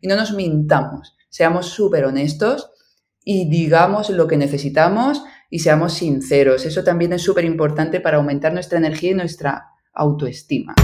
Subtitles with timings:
[0.00, 1.16] y no nos mintamos.
[1.28, 2.70] Seamos súper honestos
[3.24, 6.64] y digamos lo que necesitamos y seamos sinceros.
[6.64, 10.74] Eso también es súper importante para aumentar nuestra energía y nuestra autoestima.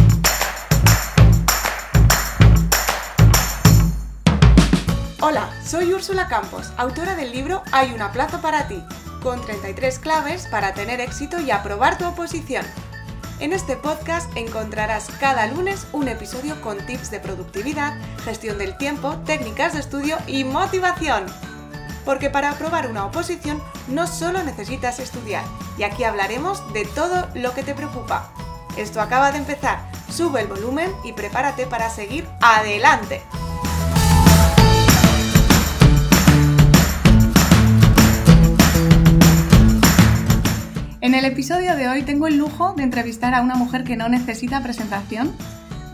[5.21, 8.81] Hola, soy Úrsula Campos, autora del libro Hay una plaza para ti,
[9.23, 12.65] con 33 claves para tener éxito y aprobar tu oposición.
[13.39, 19.15] En este podcast encontrarás cada lunes un episodio con tips de productividad, gestión del tiempo,
[19.27, 21.27] técnicas de estudio y motivación.
[22.07, 25.45] Porque para aprobar una oposición no solo necesitas estudiar,
[25.77, 28.33] y aquí hablaremos de todo lo que te preocupa.
[28.79, 29.81] Esto acaba de empezar,
[30.11, 33.21] sube el volumen y prepárate para seguir adelante.
[41.03, 44.09] En el episodio de hoy tengo el lujo de entrevistar a una mujer que no
[44.09, 45.37] necesita presentación.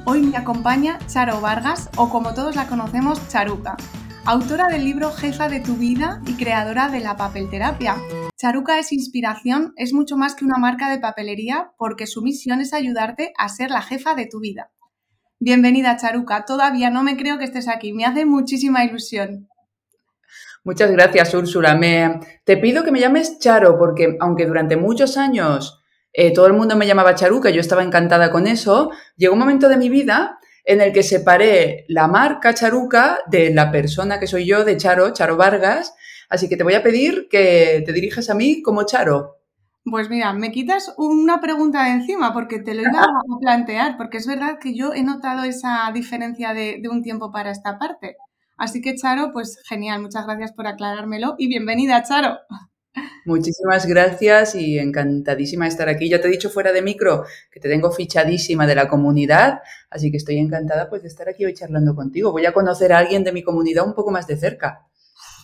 [0.04, 3.76] Hoy me acompaña Charo Vargas, o como todos la conocemos, Charuca,
[4.24, 7.96] autora del libro Jefa de tu vida y creadora de la papelterapia.
[8.40, 12.72] Charuca es inspiración, es mucho más que una marca de papelería porque su misión es
[12.72, 14.70] ayudarte a ser la jefa de tu vida.
[15.40, 19.48] Bienvenida Charuca, todavía no me creo que estés aquí, me hace muchísima ilusión.
[20.64, 21.74] Muchas gracias, Úrsula.
[21.74, 25.82] Me, te pido que me llames Charo, porque aunque durante muchos años
[26.12, 29.68] eh, todo el mundo me llamaba Charuca, yo estaba encantada con eso, llegó un momento
[29.68, 34.46] de mi vida en el que separé la marca Charuca de la persona que soy
[34.46, 35.94] yo, de Charo, Charo Vargas.
[36.28, 39.38] Así que te voy a pedir que te dirijas a mí como Charo.
[39.84, 43.06] Pues mira, me quitas una pregunta de encima porque te lo iba a
[43.40, 47.80] plantear, porque es verdad que yo he notado esa diferencia de un tiempo para esta
[47.80, 48.16] parte.
[48.56, 52.38] Así que, Charo, pues genial, muchas gracias por aclarármelo y bienvenida, Charo.
[53.24, 56.08] Muchísimas gracias y encantadísima de estar aquí.
[56.08, 60.10] Ya te he dicho fuera de micro que te tengo fichadísima de la comunidad, así
[60.10, 62.32] que estoy encantada pues de estar aquí hoy charlando contigo.
[62.32, 64.88] Voy a conocer a alguien de mi comunidad un poco más de cerca.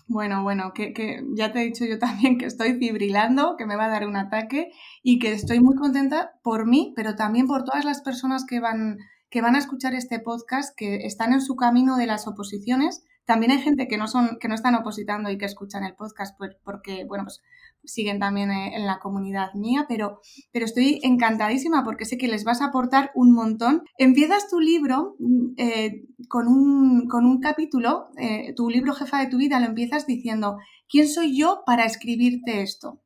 [0.09, 3.77] Bueno, bueno, que, que, ya te he dicho yo también que estoy fibrilando, que me
[3.77, 4.71] va a dar un ataque
[5.03, 8.99] y que estoy muy contenta por mí, pero también por todas las personas que van,
[9.31, 13.53] que van a escuchar este podcast, que están en su camino de las oposiciones también
[13.53, 16.35] hay gente que no son, que no están opositando y que escuchan el podcast
[16.65, 17.43] porque, bueno, pues
[17.85, 22.45] siguen también eh, en la comunidad mía, pero, pero estoy encantadísima porque sé que les
[22.45, 23.83] vas a aportar un montón.
[23.99, 29.27] Empiezas tu libro mm, eh, con, un, con, un, capítulo, eh, tu libro Jefa de
[29.27, 30.57] tu vida, lo empiezas diciendo,
[30.89, 33.03] ¿quién soy yo para escribirte esto?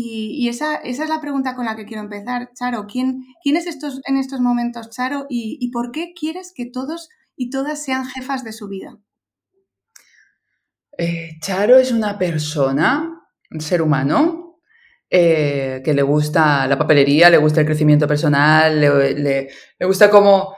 [0.00, 2.86] Y, esa, es la pregunta con la que quiero empezar, Charo.
[2.86, 5.26] ¿Quién, es estos, en estos momentos, Charo?
[5.28, 8.96] Y, ¿Y por qué quieres que todos y todas sean jefas de su vida?
[10.96, 13.10] Eh, Charo es una persona,
[13.50, 14.60] un ser humano,
[15.10, 19.48] eh, que le gusta la papelería, le gusta el crecimiento personal, le,
[19.80, 20.54] gusta como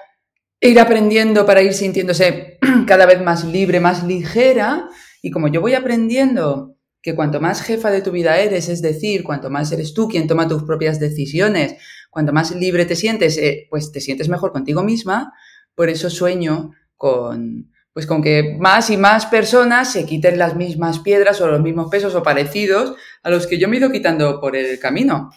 [0.60, 4.86] ir aprendiendo para ir sintiéndose cada vez más libre, más ligera.
[5.22, 9.24] Y como yo voy aprendiendo que cuanto más jefa de tu vida eres, es decir,
[9.24, 11.76] cuanto más eres tú quien toma tus propias decisiones,
[12.10, 15.32] cuanto más libre te sientes, eh, pues te sientes mejor contigo misma.
[15.74, 21.00] Por eso sueño con, pues con que más y más personas se quiten las mismas
[21.00, 24.40] piedras o los mismos pesos o parecidos a los que yo me he ido quitando
[24.40, 25.30] por el camino.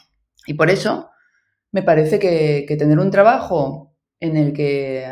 [0.46, 1.10] Y por eso
[1.72, 5.06] me parece que, tener un trabajo en el que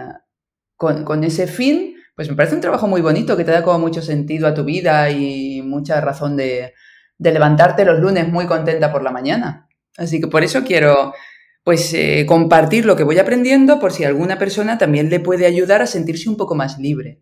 [0.76, 4.02] con, ese fin, pues me parece un trabajo muy bonito que te da como mucho
[4.02, 6.74] sentido a tu vida y mucha razón de,
[7.18, 9.68] levantarte los lunes muy contenta por la mañana.
[9.98, 11.14] Así que por eso quiero
[11.64, 15.82] pues eh, compartir lo que voy aprendiendo por si alguna persona también le puede ayudar
[15.82, 17.22] a sentirse un poco más libre.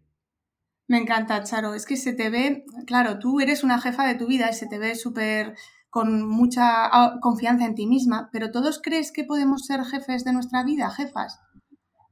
[0.88, 1.76] Me encanta, Charo.
[1.76, 4.68] Es que se te ve, claro, tú eres una jefa de tu vida y se
[4.68, 5.56] te ve súper
[5.90, 10.34] con mucha ah, confianza en ti misma, pero ¿todos crees que podemos ser jefes de
[10.34, 11.40] nuestra vida, jefas?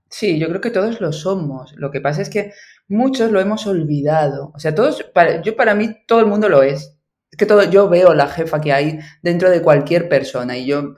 [0.09, 1.73] Sí, yo creo que todos lo somos.
[1.75, 2.53] Lo que pasa es que
[2.88, 4.51] muchos lo hemos olvidado.
[4.56, 5.06] O sea, todos,
[5.44, 6.97] yo para mí todo el mundo lo es.
[7.31, 10.95] Es que todo, yo veo la jefa que hay dentro de cualquier persona y yo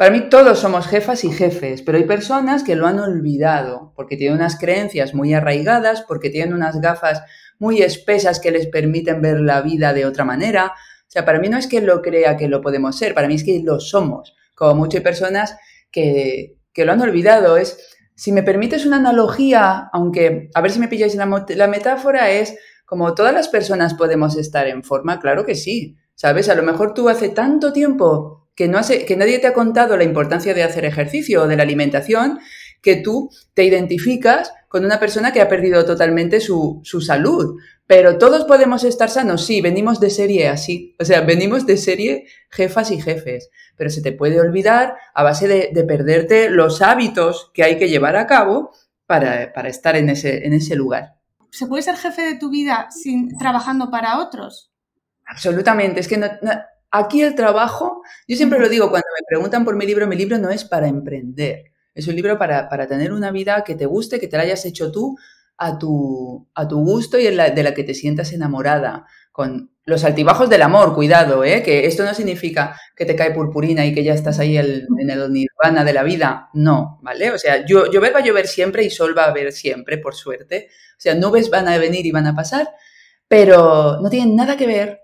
[0.00, 4.16] para mí todos somos jefas y jefes, pero hay personas que lo han olvidado porque
[4.16, 7.22] tienen unas creencias muy arraigadas, porque tienen unas gafas
[7.58, 10.72] muy espesas que les permiten ver la vida de otra manera.
[11.06, 13.34] O sea, para mí no es que lo crea que lo podemos ser, para mí
[13.34, 14.34] es que lo somos.
[14.54, 15.58] Como muchas personas
[15.90, 17.58] que, que lo han olvidado.
[17.58, 22.30] Es, si me permites una analogía, aunque a ver si me pilláis la, la metáfora,
[22.30, 25.96] es como todas las personas podemos estar en forma, claro que sí.
[26.14, 26.50] ¿Sabes?
[26.50, 29.96] A lo mejor tú hace tanto tiempo que, no hace, que nadie te ha contado
[29.96, 32.40] la importancia de hacer ejercicio o de la alimentación,
[32.82, 37.56] que tú te identificas con una persona que ha perdido totalmente su, salud.
[37.90, 42.26] Pero todos podemos estar sanos, sí, venimos de serie así, o sea, venimos de serie
[42.48, 47.64] jefas y jefes, pero se te puede olvidar a base de, perderte los hábitos que
[47.64, 48.70] hay que llevar a cabo
[49.06, 51.16] para, estar en ese, en ese lugar.
[51.50, 54.70] ¿se puede ser jefe de tu vida sin trabajando para otros?
[55.26, 55.98] Absolutamente.
[55.98, 56.20] Es que
[56.92, 60.38] aquí el trabajo, yo siempre lo digo cuando me preguntan por mi libro, mi libro
[60.38, 61.72] no es para emprender.
[61.92, 64.92] Es un libro para, tener una vida que te guste, que te la hayas hecho
[64.92, 65.18] tú
[65.60, 69.06] a tu, a tu gusto y de la que te sientas enamorada.
[69.30, 71.62] Con los altibajos del amor, cuidado, ¿eh?
[71.62, 75.32] que esto no significa que te cae purpurina y que ya estás ahí en el
[75.32, 76.48] nirvana de la vida.
[76.54, 77.30] No, ¿vale?
[77.30, 80.68] O sea, llover va a llover siempre y sol va a haber siempre, por suerte.
[80.92, 82.68] O sea, nubes van a venir y van a pasar,
[83.28, 85.00] pero no tienen nada que ver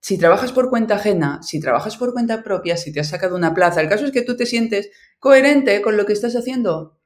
[0.00, 3.54] si trabajas por cuenta ajena, si trabajas por cuenta propia, si te has sacado una
[3.54, 3.80] plaza.
[3.80, 4.90] El caso es que tú te sientes
[5.20, 6.98] coherente con lo que estás haciendo.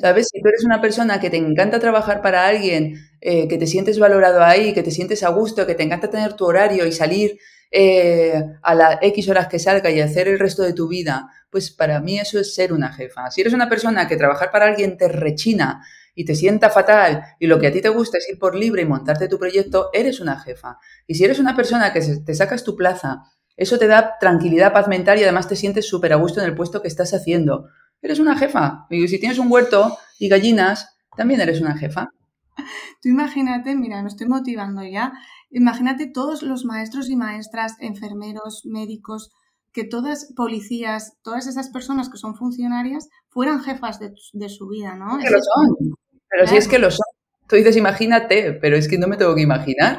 [0.00, 0.28] ¿Sabes?
[0.30, 3.98] Si tú eres una persona que te encanta trabajar para alguien, eh, que te sientes
[3.98, 7.38] valorado ahí, que te sientes a gusto, que te encanta tener tu horario y salir
[7.70, 11.70] eh, a las X horas que salga y hacer el resto de tu vida, pues
[11.70, 13.30] para mí eso es ser una jefa.
[13.30, 15.82] Si eres una persona que trabajar para alguien te rechina
[16.14, 18.82] y te sienta fatal y lo que a ti te gusta es ir por libre
[18.82, 20.78] y montarte tu proyecto, eres una jefa.
[21.06, 23.22] Y si eres una persona que te sacas tu plaza,
[23.56, 26.54] eso te da tranquilidad, paz mental y además te sientes súper a gusto en el
[26.54, 27.68] puesto que estás haciendo.
[28.04, 28.86] Eres una jefa.
[28.90, 32.10] Y si tienes un huerto y gallinas, también eres una jefa.
[33.00, 35.14] Tú imagínate, mira, me estoy motivando ya.
[35.50, 39.32] Imagínate todos los maestros y maestras, enfermeros, médicos,
[39.72, 45.18] que todas policías, todas esas personas que son funcionarias fueran jefas de, su vida, ¿no?
[45.18, 45.96] Que lo son.
[46.28, 47.06] Pero si es que lo son.
[47.48, 49.96] Tú dices, imagínate, pero es que no me tengo que imaginar.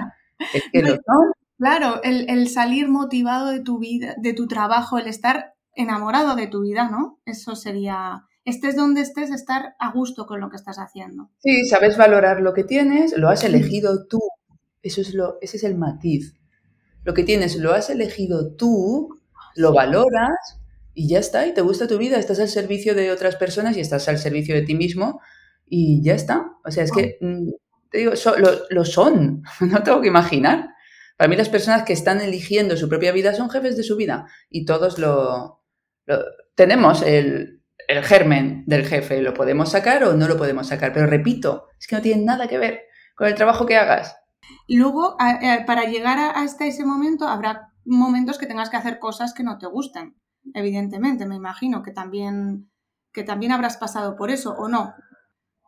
[0.53, 1.31] Es que lo son.
[1.57, 6.61] Claro, el, salir motivado de tu vida, de tu trabajo, el estar enamorado de tu
[6.61, 7.19] vida, ¿no?
[7.25, 11.29] Eso sería, estés donde estés, estar a gusto con lo que estás haciendo.
[11.39, 14.19] Sí, sabes valorar lo que tienes, lo has elegido tú.
[14.81, 16.35] Eso es lo, ese es el matiz.
[17.03, 19.19] Lo que tienes lo has elegido tú,
[19.55, 20.59] lo valoras
[20.93, 23.81] y ya está, y te gusta tu vida, estás al servicio de otras personas y
[23.81, 25.19] estás al servicio de ti mismo
[25.65, 26.53] y ya está.
[26.63, 27.49] O sea, es que, mm,
[27.89, 28.13] te digo,
[28.69, 30.69] lo, son, no tengo que imaginar.
[31.17, 34.25] Para mí las personas que están eligiendo su propia vida son jefes de su vida
[34.49, 35.64] y todos lo,
[36.55, 41.07] tenemos el, el, germen del jefe, lo podemos sacar o no lo podemos sacar, pero
[41.07, 42.83] repito, es que no tiene nada que ver
[43.15, 44.17] con el trabajo que hagas.
[44.67, 45.17] Luego,
[45.65, 49.67] para llegar hasta ese momento, habrá momentos que tengas que hacer cosas que no te
[49.67, 50.15] gusten,
[50.53, 52.69] evidentemente, me imagino que también,
[53.11, 54.93] que también habrás pasado por eso, ¿o no?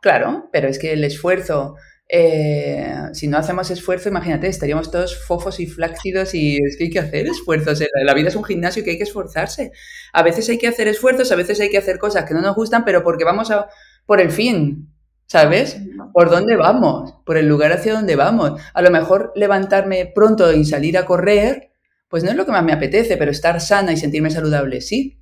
[0.02, 1.76] Claro, pero es que el esfuerzo,
[2.10, 6.90] eh, si no hacemos esfuerzo, imagínate, estaríamos todos fofos y flácidos y es que hay
[6.90, 7.84] que hacer esfuerzos.
[8.06, 9.72] La vida es un gimnasio que hay que esforzarse.
[10.14, 12.56] A veces hay que hacer esfuerzos, a veces hay que hacer cosas que no nos
[12.56, 13.68] gustan, pero porque vamos a,
[14.06, 14.90] por el fin,
[15.26, 15.78] ¿sabes?
[16.14, 17.14] ¿Por dónde vamos?
[17.26, 18.62] Por el lugar hacia donde vamos.
[18.74, 21.72] A lo mejor levantarme pronto y salir a correr,
[22.08, 25.20] pues no es lo que más me apetece, pero estar sana y sentirme saludable, sí.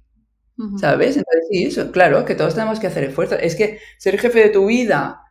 [0.79, 1.17] ¿Sabes?
[1.17, 3.35] Entonces, sí, eso, claro, que todos tenemos que hacer esfuerzo.
[3.35, 5.24] Es que ser jefe de tu vida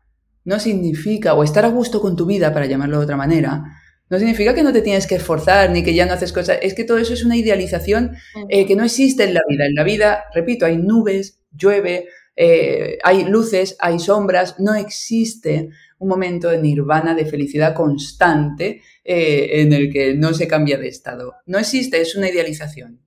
[0.44, 3.64] no significa, o estar a gusto con tu vida, para llamarlo de otra manera,
[4.10, 6.58] no significa que no te tienes que esforzar ni que ya no haces cosas.
[6.62, 8.16] Es que todo eso es una idealización
[8.48, 9.66] eh, que no existe en la vida.
[9.66, 14.60] En la vida, repito, hay nubes, llueve, eh, hay luces, hay sombras.
[14.60, 20.46] No existe un momento de nirvana, de felicidad constante eh, en el que no se
[20.46, 21.36] cambia de estado.
[21.46, 23.00] No existe, es una idealización.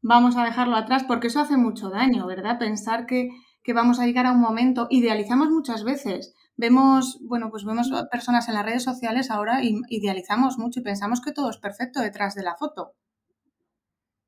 [0.00, 2.58] Vamos a dejarlo atrás porque eso hace mucho daño, ¿verdad?
[2.58, 3.28] Pensar que,
[3.62, 8.48] que vamos a llegar a un momento, idealizamos muchas veces vemos, bueno, pues vemos personas
[8.48, 12.34] en las redes sociales ahora y idealizamos mucho y pensamos que todo es perfecto detrás
[12.34, 12.94] de la foto.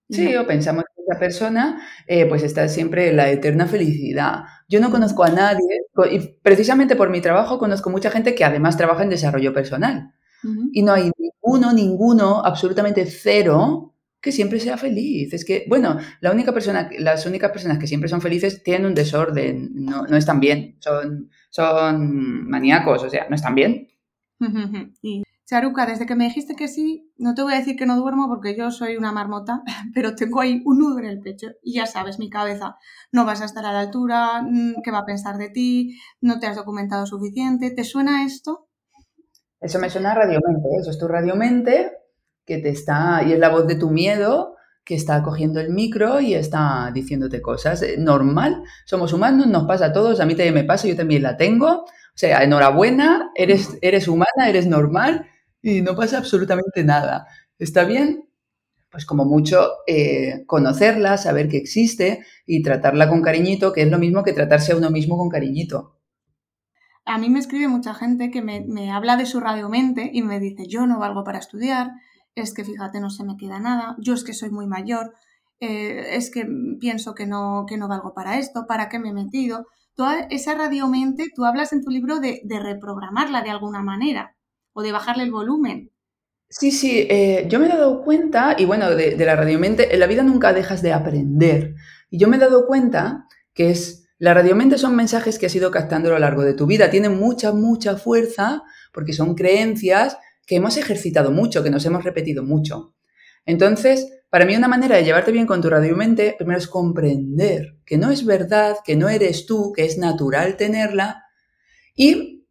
[0.08, 4.44] Sí, o pensamos que esa persona eh, pues está siempre en la eterna felicidad.
[4.68, 5.80] Yo no conozco a nadie,
[6.10, 10.12] y precisamente por mi trabajo conozco mucha gente que además trabaja en desarrollo personal.
[10.70, 15.32] Y no hay ninguno, ninguno, absolutamente cero, que siempre sea feliz.
[15.32, 18.94] Es que, bueno, la única persona, las únicas personas que siempre son felices tienen un
[18.94, 23.88] desorden, no, no están bien, son, son maníacos, o sea, no están bien.
[25.02, 27.96] y Charuca, desde que me dijiste que sí, no te voy a decir que no
[27.96, 29.62] duermo porque yo soy una marmota,
[29.94, 32.76] pero tengo ahí un nudo en el pecho y ya sabes, mi cabeza,
[33.12, 35.96] no vas a estar a la altura, mm, ¿qué va a pensar de ti?
[36.20, 38.68] No te has documentado suficiente, ¿te suena esto?
[39.60, 41.92] Eso me suena a radiomente, eso es tu radiomente
[42.46, 46.20] que te está, y es la voz de tu miedo que está cogiendo el micro
[46.20, 47.82] y está diciéndote cosas.
[47.82, 51.24] Eh, normal, somos humanos, nos pasa a todos, a mí también me pasa, yo también
[51.24, 51.82] la tengo.
[51.82, 55.26] O sea, enhorabuena, eres, eres humana, eres normal
[55.60, 57.26] y no pasa absolutamente nada.
[57.58, 58.28] ¿Está bien?
[58.88, 63.98] Pues como mucho eh, conocerla, saber que existe y tratarla con cariñito, que es lo
[63.98, 65.98] mismo que tratarse a uno mismo con cariñito.
[67.04, 70.38] A mí me escribe mucha gente que me, me habla de su radiomente y me
[70.38, 71.90] dice, yo no valgo para estudiar,
[72.36, 75.14] es que fíjate, no se me queda nada, yo es que soy muy mayor,
[75.58, 76.46] eh, es que
[76.78, 79.66] pienso que no, que no valgo para esto, ¿para qué me he metido?
[79.96, 84.36] toda esa radiomente, tú hablas en tu libro de, reprogramarla de alguna manera
[84.72, 85.90] o de bajarle el volumen.
[86.48, 89.98] Sí, sí, eh, yo me he dado cuenta, y bueno, de, de la radiomente, en
[89.98, 91.74] la vida nunca dejas de aprender.
[92.08, 95.70] Y yo me he dado cuenta que es, la radiomente son mensajes que has ido
[95.70, 98.62] captando a lo largo de tu vida, tienen mucha, mucha fuerza
[98.92, 102.94] porque son creencias que hemos ejercitado mucho, que nos hemos repetido mucho.
[103.44, 107.96] Entonces, para mí una manera de llevarte bien con tu radiomente, primero es comprender que
[107.96, 111.24] no es verdad, que no eres tú, que es natural tenerla
[111.94, 112.46] y,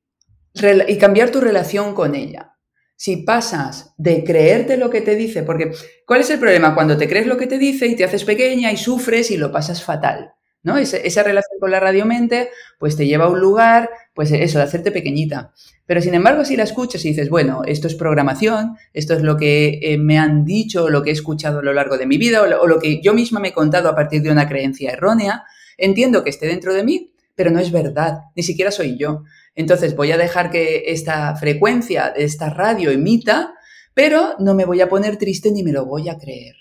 [0.88, 2.54] y cambiar tu relación con ella.
[2.98, 5.72] Si pasas de creerte lo que te dice, porque
[6.08, 6.74] ¿cuál es el problema?
[6.74, 9.52] Cuando te crees lo que te dice y te haces pequeña y sufres y lo
[9.52, 10.36] pasas fatal.
[10.66, 10.78] ¿no?
[10.78, 12.50] Esa, relación con la radiomente,
[12.80, 15.54] pues te lleva a un lugar, pues eso, de hacerte pequeñita.
[15.86, 19.38] Pero sin embargo, si la escuchas y dices, bueno, esto es programación, esto es lo
[19.38, 22.42] que eh, me han dicho, lo que he escuchado a lo largo de mi vida,
[22.42, 25.44] o lo, que yo misma me he contado a partir de una creencia errónea,
[25.78, 29.24] entiendo que esté dentro de mí, pero no es verdad, ni siquiera soy yo.
[29.54, 33.54] Entonces voy a dejar que esta frecuencia esta radio emita,
[33.94, 36.56] pero no me voy a poner triste ni me lo voy a creer.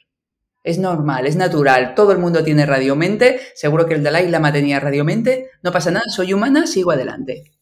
[0.63, 1.95] Es normal, es natural.
[1.95, 3.39] Todo el mundo tiene radiomente.
[3.55, 5.51] Seguro que el Dalai Lama tenía radiomente.
[5.63, 7.54] No pasa nada, soy humana, sigo adelante.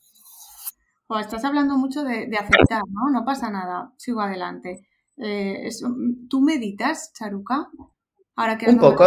[1.20, 3.10] Estás hablando mucho de, aceptar, ¿no?
[3.10, 4.86] No pasa nada, sigo adelante.
[5.16, 5.68] Eh,
[6.28, 7.68] ¿Tú meditas, Charuca?
[8.36, 9.06] Ahora que Un poco,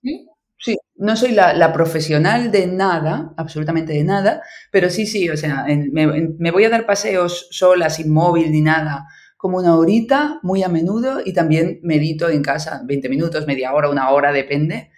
[0.00, 0.26] sí.
[0.58, 0.78] sí.
[0.96, 6.06] no soy la, profesional de nada, absolutamente de nada, pero sí, sí, o sea, me,
[6.06, 10.68] me voy a dar paseos sola, sin móvil ni nada, como una horita muy a
[10.68, 14.90] menudo y también medito en casa 20 minutos, media hora, una hora, depende.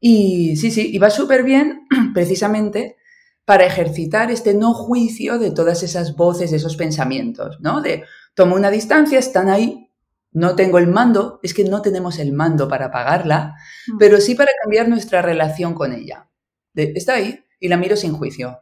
[0.00, 2.96] Y sí, sí, y va súper bien precisamente
[3.44, 7.80] para ejercitar este no juicio de todas esas voces, esos pensamientos, ¿no?
[7.80, 9.90] De tomo una distancia, están ahí,
[10.32, 13.54] no tengo el mando, es que no tenemos el mando para apagarla,
[13.86, 13.98] mm.
[13.98, 16.28] pero sí para cambiar nuestra relación con ella.
[16.74, 18.60] está ahí y la miro sin juicio.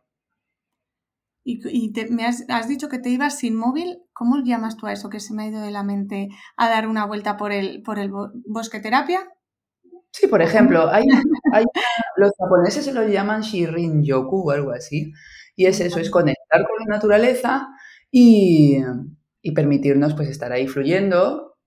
[1.44, 4.02] Y, me has, dicho que te ibas sin móvil.
[4.12, 6.86] ¿Cómo llamas tú a eso que se me ha ido de la mente a dar
[6.86, 8.12] una vuelta por el, por el
[8.46, 9.28] bosque terapia?
[10.12, 11.04] Sí, por ejemplo, hay,
[12.16, 15.12] los japoneses se lo llaman Shirin Yoku o algo así.
[15.56, 17.68] Y es eso, es conectar con la naturaleza
[18.10, 18.78] y,
[19.54, 21.58] permitirnos pues estar ahí fluyendo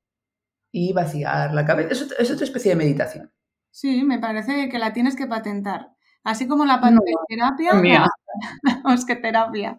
[0.72, 1.90] y vaciar la cabeza.
[1.92, 3.32] Es, es otra especie de meditación.
[3.72, 5.96] Sí, me parece que la tienes que patentar.
[6.26, 6.82] Así como la
[7.28, 8.08] terapia, la,
[9.22, 9.78] terapia.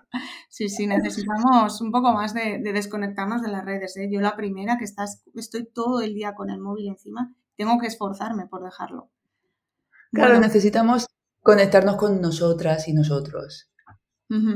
[0.49, 3.97] Sí, sí, necesitamos un poco más de, desconectarnos de las redes.
[3.97, 4.09] ¿eh?
[4.09, 7.87] Yo la primera que estás, estoy todo el día con el móvil encima, tengo que
[7.87, 9.11] esforzarme por dejarlo.
[10.13, 11.07] Claro, necesitamos
[11.43, 13.71] conectarnos con nosotras y nosotros.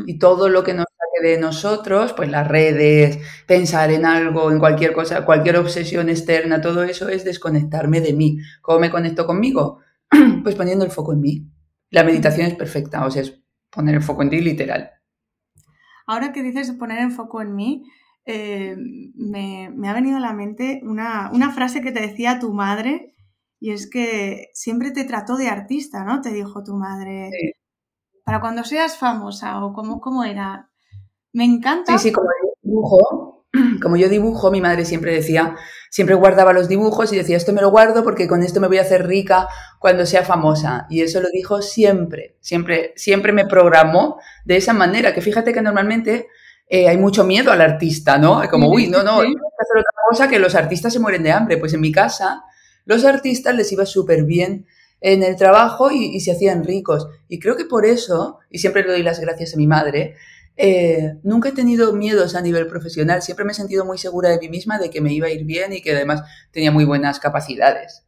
[0.07, 4.59] Y todo lo que nos saque de nosotros, pues las redes, pensar en algo, en
[4.59, 8.39] cualquier cosa, cualquier obsesión externa, todo eso es desconectarme de mí.
[8.63, 9.79] ¿Cómo me conecto conmigo?
[10.43, 11.47] Pues poniendo el foco en mí.
[11.91, 13.41] La meditación es perfecta, o sea, es
[13.71, 14.91] poner el foco en ti literal.
[16.07, 17.85] Ahora que dices poner el foco en mí,
[18.25, 18.77] eh,
[19.15, 23.15] me, ha venido a la mente una, frase que te decía tu madre,
[23.59, 26.21] y es que siempre te trató de artista, ¿no?
[26.21, 27.31] Te dijo tu madre.
[28.25, 30.71] Para cuando seas famosa, o cómo, cómo era.
[31.33, 31.99] Me encanta.
[31.99, 32.29] Sí, sí, como
[32.63, 33.47] dibujo,
[33.83, 35.57] como yo dibujo, mi madre siempre decía,
[35.91, 38.79] siempre guardaba los dibujos y decía, esto me lo guardo porque con esto me voy
[38.79, 39.49] a hacer rica
[39.79, 40.87] cuando sea famosa.
[40.89, 45.63] Y eso lo dijo siempre, siempre, siempre me programó de esa manera, que fíjate que
[45.63, 46.29] normalmente
[46.71, 48.41] eh, hay mucho miedo al artista, ¿no?
[48.49, 51.33] Como, uy, no, no, hay que hacer otra cosa que los artistas se mueren de
[51.33, 51.59] hambre.
[51.59, 52.45] Pues en mi casa,
[52.85, 54.67] los artistas les iba súper bien
[55.01, 57.09] en el trabajo y, y se hacían ricos.
[57.29, 60.15] Y creo que por eso, y siempre le doy las gracias a mi madre,
[60.63, 64.39] eh, nunca he tenido miedos a nivel profesional, siempre me he sentido muy segura de
[64.39, 66.23] mí misma, de que me iba a ir bien y que además
[66.53, 68.05] tenía muy buenas capacidades.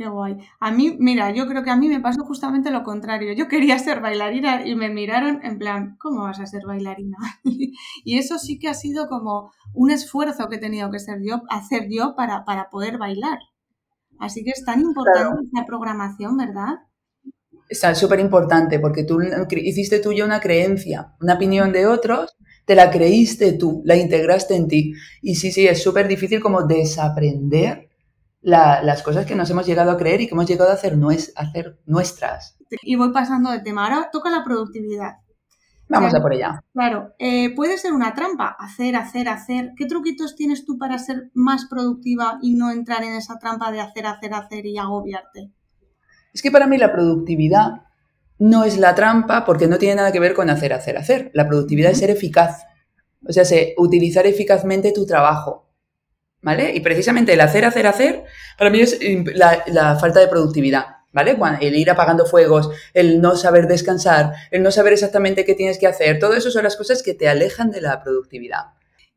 [0.00, 0.38] Qué guay.
[0.60, 3.34] A mí, mira, yo creo que a mí me pasó justamente lo contrario.
[3.34, 7.18] Yo quería ser bailarina y me miraron en plan, ¿cómo vas a ser bailarina?
[7.44, 11.88] y eso sí que ha sido como un esfuerzo que he tenido que yo, hacer
[11.90, 13.40] yo para, para poder bailar.
[14.18, 16.78] Así que es tan importante esa programación, ¿verdad?
[17.68, 22.90] es súper importante porque tú hiciste tuya una creencia, una opinión de otros, te la
[22.90, 24.94] creíste tú, la integraste en ti.
[25.20, 27.89] Y sí, sí, es súper difícil como desaprender
[28.42, 30.98] las cosas que nos hemos llegado a creer y que hemos llegado a hacer,
[31.36, 32.56] hacer nuestras.
[32.82, 33.84] Y voy pasando de tema.
[33.84, 35.16] Ahora toca la productividad.
[35.88, 36.62] Vamos a por ella.
[36.72, 39.72] Claro, eh, puede ser una trampa, hacer, hacer, hacer.
[39.76, 43.80] ¿Qué truquitos tienes tú para ser más productiva y no entrar en esa trampa de
[43.80, 45.50] hacer, hacer, hacer y agobiarte?
[46.32, 47.82] Es que para mí la productividad
[48.38, 51.32] no es la trampa porque no tiene nada que ver con hacer, hacer, hacer.
[51.34, 52.64] La productividad es ser eficaz.
[53.28, 53.42] O sea,
[53.76, 55.69] utilizar eficazmente tu trabajo.
[56.42, 56.74] ¿Vale?
[56.74, 58.24] Y precisamente el hacer, hacer, hacer,
[58.56, 58.98] para mí es
[59.34, 60.86] la, falta de productividad.
[61.12, 61.36] ¿vale?
[61.60, 65.86] El ir apagando fuegos, el no saber descansar, el no saber exactamente qué tienes que
[65.86, 68.66] hacer, todo eso son las cosas que te alejan de la productividad.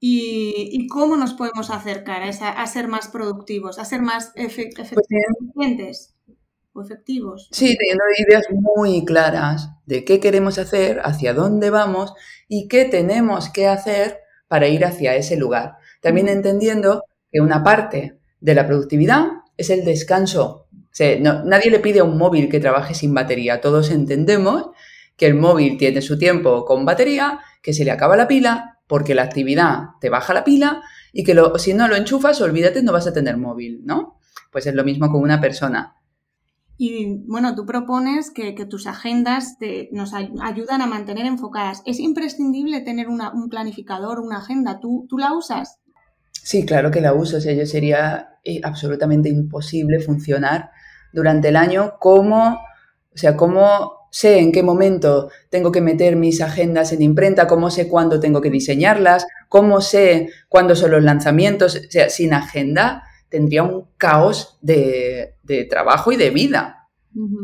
[0.05, 6.13] ¿Y, cómo nos podemos acercar a, ser más productivos, a ser más pues eficientes
[6.73, 7.47] o efectivos?
[7.53, 12.13] Sí, teniendo ideas muy claras de qué queremos hacer, hacia dónde vamos
[12.49, 15.77] y qué tenemos que hacer para ir hacia ese lugar.
[16.01, 19.25] También entendiendo que una parte de la productividad
[19.57, 20.67] es el descanso.
[20.99, 23.59] nadie le pide a un móvil que trabaje sin batería.
[23.59, 24.69] Todos entendemos
[25.17, 29.15] que el móvil tiene su tiempo con batería, que se le acaba la pila porque
[29.15, 33.07] la actividad te baja la pila y que si no lo enchufas, olvídate, no vas
[33.07, 34.19] a tener móvil, ¿no?
[34.51, 35.95] Pues es lo mismo con una persona.
[36.77, 39.57] Y bueno, tú propones que, tus agendas
[39.91, 41.81] nos ayudan a mantener enfocadas.
[41.85, 44.79] ¿Es imprescindible tener un planificador, una agenda?
[44.79, 45.79] ¿Tú, ¿Tú la usas?
[46.43, 47.37] Sí, claro que la uso.
[47.37, 50.71] O sea, yo sería eh, absolutamente imposible funcionar
[51.13, 56.41] durante el año como, o sea, como sé en qué momento tengo que meter mis
[56.41, 61.77] agendas en imprenta, cómo sé cuándo tengo que diseñarlas, cómo sé cuándo son los lanzamientos.
[61.77, 65.35] O sea, sin agenda tendría un caos de,
[65.69, 66.82] trabajo y de vida.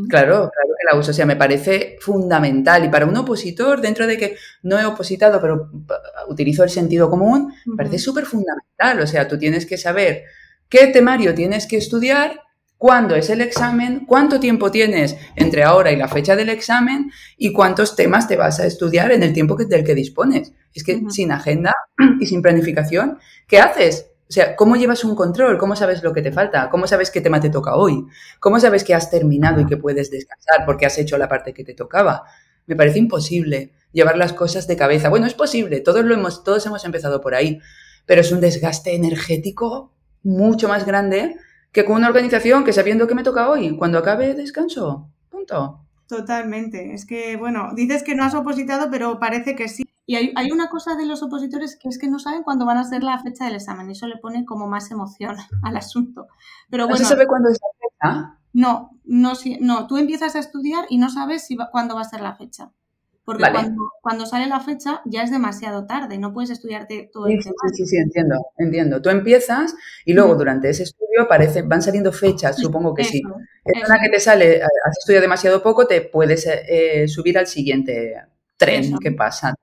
[0.10, 1.12] Claro, claro que la uso.
[1.12, 2.86] O sea, me parece fundamental.
[2.86, 5.70] Y para un opositor, dentro de que no he opositado, pero
[6.28, 9.00] utilizo el sentido común, me parece súper fundamental.
[9.02, 10.24] O sea, tú tienes que saber
[10.70, 12.42] qué temario tienes que estudiar
[12.80, 17.52] cuándo es el examen, cuánto tiempo tienes entre ahora y la fecha del examen y
[17.52, 20.54] cuántos temas te vas a estudiar en el tiempo del que dispones.
[20.74, 21.76] Es que sin agenda
[22.20, 24.08] y sin planificación, ¿qué haces?
[24.30, 25.58] O sea, ¿cómo llevas un control?
[25.58, 26.70] ¿Cómo sabes lo que te falta?
[26.70, 28.06] ¿Cómo sabes qué tema te toca hoy?
[28.40, 31.64] ¿Cómo sabes que has terminado y que puedes descansar porque has hecho la parte que
[31.64, 32.26] te tocaba?
[32.68, 35.10] Me parece imposible llevar las cosas de cabeza.
[35.10, 37.60] Bueno, es posible, todos lo hemos, todos hemos empezado por ahí,
[38.06, 41.36] pero es un desgaste energético mucho más grande
[41.72, 45.10] que con una organización que sabiendo que me toca hoy, cuando acabe descanso.
[45.32, 45.86] Punto.
[46.08, 46.94] Totalmente.
[46.94, 49.89] Es que, bueno, dices que no has opositado, pero parece que sí.
[50.10, 52.84] Y hay, una cosa de los opositores que es que no saben cuándo van a
[52.84, 53.92] ser la fecha del examen.
[53.92, 56.26] Eso le pone como más emoción al asunto.
[56.68, 58.40] Pero bueno, ¿No se sabe cuándo es la fecha?
[58.52, 59.86] No, no, no.
[59.86, 62.72] Tú empiezas a estudiar y no sabes si cuándo va a ser la fecha.
[63.24, 63.44] Porque
[64.02, 67.76] cuando, sale la fecha ya es demasiado tarde, no puedes estudiarte todo el sí, Sí,
[67.76, 69.04] sí, sí, entiendo, entiendo.
[69.04, 73.22] Tú empiezas y luego durante ese estudio aparecen, van saliendo fechas, supongo que sí.
[73.64, 77.46] Es una que te sale, eh, has estudiado demasiado poco, te puedes eh, subir al
[77.46, 78.16] siguiente
[78.58, 79.54] tren que pasa.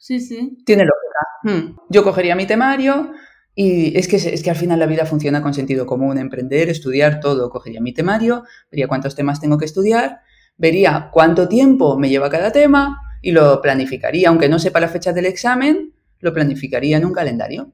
[0.00, 0.58] Sí, sí.
[0.66, 1.20] Tiene lógica.
[1.44, 1.76] Hmm.
[1.88, 3.12] Yo cogería mi temario,
[3.54, 7.20] y es que, es que al final la vida funciona con sentido común, emprender, estudiar,
[7.20, 7.50] todo.
[7.50, 10.22] Cogería mi temario, vería cuántos temas tengo que estudiar
[10.60, 15.12] vería cuánto tiempo me lleva cada tema y lo planificaría, aunque no sepa la fecha
[15.12, 17.72] del examen, lo planificaría en un calendario.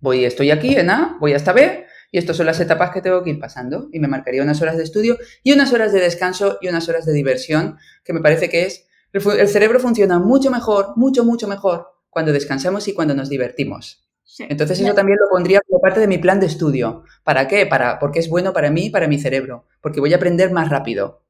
[0.00, 3.24] Voy, estoy aquí en A, voy hasta B y estas son las etapas que tengo
[3.24, 6.58] que ir pasando y me marcaría unas horas de estudio y unas horas de descanso
[6.60, 8.85] y unas horas de diversión, que me parece que es
[9.18, 14.06] el cerebro funciona mucho mejor, mucho, mucho mejor cuando descansamos y cuando nos divertimos.
[14.38, 17.04] Entonces eso también lo pondría como parte de mi plan de estudio.
[17.24, 17.66] ¿Para qué?
[17.66, 19.64] Para, porque es bueno para mí y para mi cerebro.
[19.80, 21.22] Porque voy a aprender más rápido.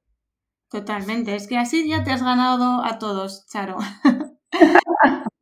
[0.70, 3.78] Totalmente, es que así ya te has ganado a todos, Charo.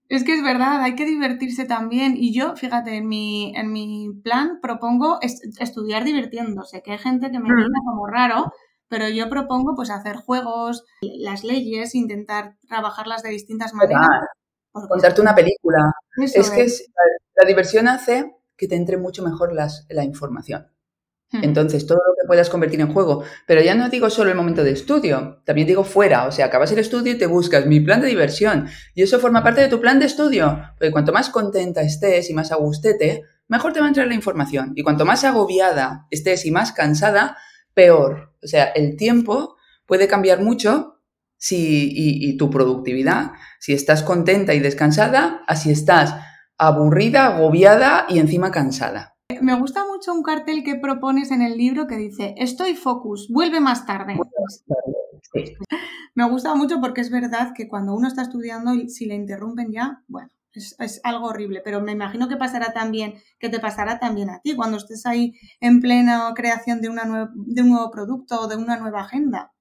[0.09, 2.15] es que es verdad, hay que divertirse también.
[2.17, 7.39] Y yo, fíjate, en mi, en mi plan propongo estudiar divirtiéndose, que hay gente que
[7.39, 8.53] me mira como raro,
[8.95, 14.07] pero yo propongo pues hacer juegos, las leyes, intentar trabajarlas de distintas maneras.
[14.71, 15.93] Contarte una película.
[16.17, 16.69] es que
[17.41, 20.69] la, diversión hace que te entre mucho mejor las, la información.
[21.33, 23.25] Entonces, todo lo que puedas convertir en juego.
[23.49, 26.29] Pero ya no digo solo el momento de estudio, también digo fuera.
[26.29, 28.69] O sea, acabas el estudio y te buscas mi plan de diversión.
[28.95, 30.63] Y eso forma parte de tu plan de estudio.
[30.79, 34.71] Porque cuanto más contenta estés y más agustete, mejor te va a entrar la información.
[34.77, 37.37] Y cuanto más agobiada estés y más cansada,
[37.75, 38.35] peor.
[38.43, 39.57] O sea, el tiempo
[39.87, 41.01] puede cambiar mucho
[41.37, 43.33] si, y, y tu productividad.
[43.61, 46.15] Si estás contenta y descansada, así estás
[46.59, 49.15] aburrida, agobiada y encima cansada.
[49.41, 53.61] Me gusta mucho un cartel que propones en el libro que dice, estoy focus, vuelve
[53.61, 54.17] más tarde.
[56.15, 59.73] Me gusta mucho porque es verdad que cuando uno está estudiando y si le interrumpen
[59.73, 64.31] ya, bueno, es, algo horrible, pero me imagino que pasará también, que te pasará también
[64.31, 68.49] a ti cuando estés ahí en plena creación de, una de un nuevo producto o
[68.49, 69.53] de una nueva agenda.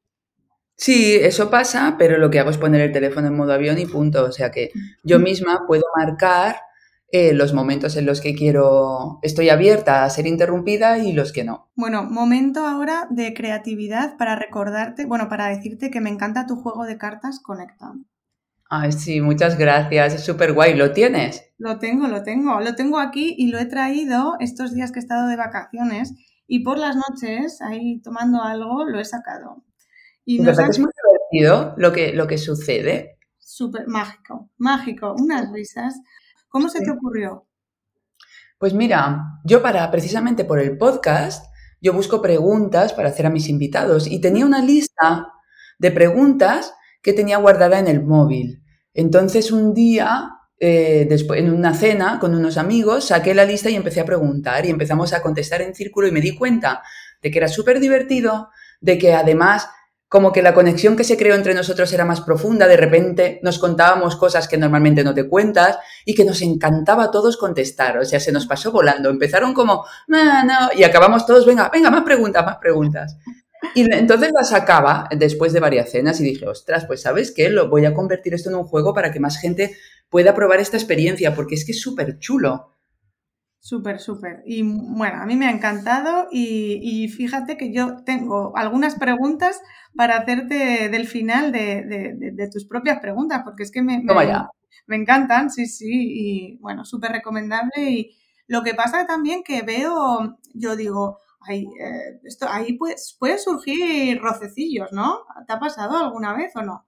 [0.75, 3.85] Sí, eso pasa, pero lo que hago es poner el teléfono en modo avión y
[3.85, 4.25] punto.
[4.25, 4.71] O sea que
[5.03, 6.57] yo misma puedo marcar
[7.15, 11.43] eh, los momentos en los que quiero, estoy abierta a ser interrumpida y los que
[11.43, 11.69] no.
[11.75, 16.85] Bueno, momento ahora de creatividad para recordarte, bueno, para decirte que me encanta tu juego
[16.85, 17.93] de cartas Conecta.
[18.69, 20.75] Ay, sí, muchas gracias, es súper guay.
[20.75, 21.43] ¿Lo tienes?
[21.57, 22.59] Lo tengo, lo tengo.
[22.59, 26.13] Lo tengo aquí y lo he traído estos días que he estado de vacaciones
[26.47, 29.63] y por las noches, ahí tomando algo, lo he sacado.
[30.25, 30.91] Y ¿Verdad que es muy
[31.31, 33.17] divertido lo que, lo que sucede?
[33.39, 35.99] Súper mágico, mágico, unas risas.
[36.49, 37.47] ¿Cómo se te ocurrió?
[38.57, 41.45] Pues mira, yo para precisamente por el podcast,
[41.81, 45.27] yo busco preguntas para hacer a mis invitados y tenía una lista
[45.79, 46.73] de preguntas
[47.03, 48.63] que tenía guardada en el móvil.
[48.93, 53.75] Entonces un día, eh, después, en una cena con unos amigos, saqué la lista y
[53.75, 56.81] empecé a preguntar y empezamos a contestar en círculo y me di cuenta
[57.21, 58.49] de que era súper divertido,
[58.81, 59.67] de que además
[60.13, 63.57] como que la conexión que se creó entre nosotros era más profunda, de repente nos
[63.57, 68.05] contábamos cosas que normalmente no te cuentas y que nos encantaba a todos contestar, o
[68.05, 72.03] sea, se nos pasó volando, empezaron como, no, no, y acabamos todos, venga, venga, más
[72.03, 73.17] preguntas, más preguntas.
[73.75, 77.69] Y entonces la sacaba después de varias cenas y dije, ostras, pues sabes qué, lo
[77.69, 79.75] voy a convertir esto en un juego para que más gente
[80.09, 82.73] pueda probar esta experiencia, porque es que es súper chulo.
[83.59, 84.43] Súper, súper.
[84.45, 89.61] Y bueno, a mí me ha encantado y, fíjate que yo tengo algunas preguntas
[89.95, 94.03] para hacerte del final de, tus propias preguntas, porque es que me,
[94.85, 97.89] me, encantan, sí, sí, y bueno, súper recomendable.
[97.89, 98.11] Y
[98.47, 104.91] lo que pasa también que veo, yo digo, ahí, eh, esto, ahí puede surgir rocecillos,
[104.91, 105.21] ¿no?
[105.47, 106.85] ¿Te ha pasado alguna vez o no?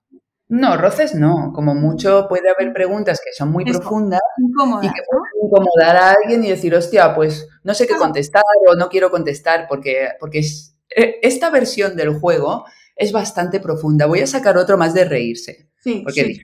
[0.47, 1.51] No, roces no.
[1.53, 6.43] Como mucho puede haber preguntas que son muy profundas y que pueden incomodar a alguien
[6.43, 10.77] y decir, hostia, pues no sé qué contestar o no quiero contestar porque, porque es,
[10.95, 12.65] e, esta versión del juego
[12.95, 14.05] es bastante profunda.
[14.05, 15.69] Voy a sacar otro más de reírse.
[16.03, 16.41] porque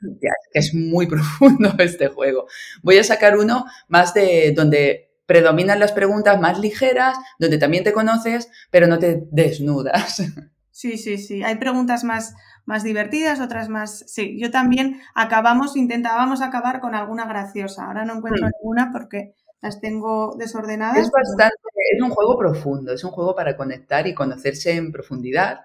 [0.53, 2.47] es muy profundo este juego.
[2.81, 7.93] Voy a sacar uno más de donde predominan las preguntas más ligeras, donde también te
[7.93, 10.21] conoces, pero no te desnudas.
[10.73, 11.43] Sí, sí, sí.
[11.43, 12.33] Hay preguntas más,
[12.65, 14.05] más divertidas, otras más.
[14.07, 17.85] Sí, yo también acabamos, intentábamos acabar con alguna graciosa.
[17.85, 18.51] Ahora no encuentro hmm.
[18.57, 20.97] ninguna porque las tengo desordenadas.
[20.97, 21.57] Es bastante,
[21.93, 25.59] es un juego profundo, es un juego para conectar y conocerse en profundidad.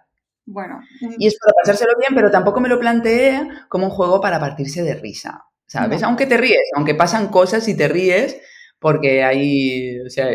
[0.44, 0.80] Bueno.
[1.18, 4.82] Y es para pasárselo bien, pero tampoco me lo planteé como un juego para partirse
[4.82, 5.44] de risa.
[5.66, 6.02] ¿Sabes?
[6.02, 8.36] Aunque te ríes, aunque pasan cosas y te ríes,
[8.86, 10.28] porque ahí, o sea,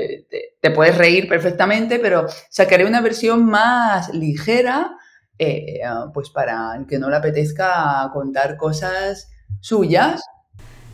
[0.60, 4.98] te, puedes reír perfectamente, pero sacaré una versión más ligera,
[5.40, 5.80] eh,
[6.14, 10.22] pues para el que no le apetezca contar cosas suyas.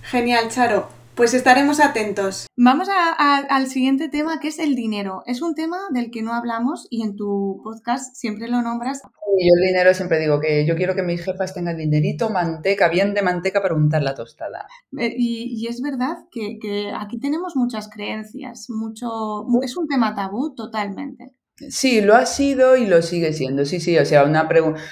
[0.03, 0.87] Genial, Charo.
[1.17, 2.45] Pues estaremos atentos.
[2.55, 5.23] Vamos al siguiente tema, que es el dinero.
[5.25, 9.01] Es un tema del que no hablamos y en tu podcast siempre lo nombras.
[9.39, 12.87] Y yo el dinero siempre digo que yo quiero que mis jefas tengan dinerito, manteca,
[12.87, 14.67] bien de manteca para untar la tostada.
[14.95, 20.53] Eh, y, es verdad que, que, aquí tenemos muchas creencias, mucho, es un tema tabú
[20.53, 21.33] totalmente.
[21.59, 23.65] Sí, lo ha sido y lo sigue siendo.
[23.65, 24.47] Sí, sí, o sea, una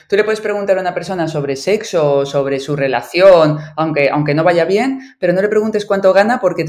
[0.10, 4.43] tú le puedes preguntar a una persona sobre sexo, sobre su relación, aunque, aunque no
[4.43, 6.65] vaya bien, pero no le preguntes cuánto gana porque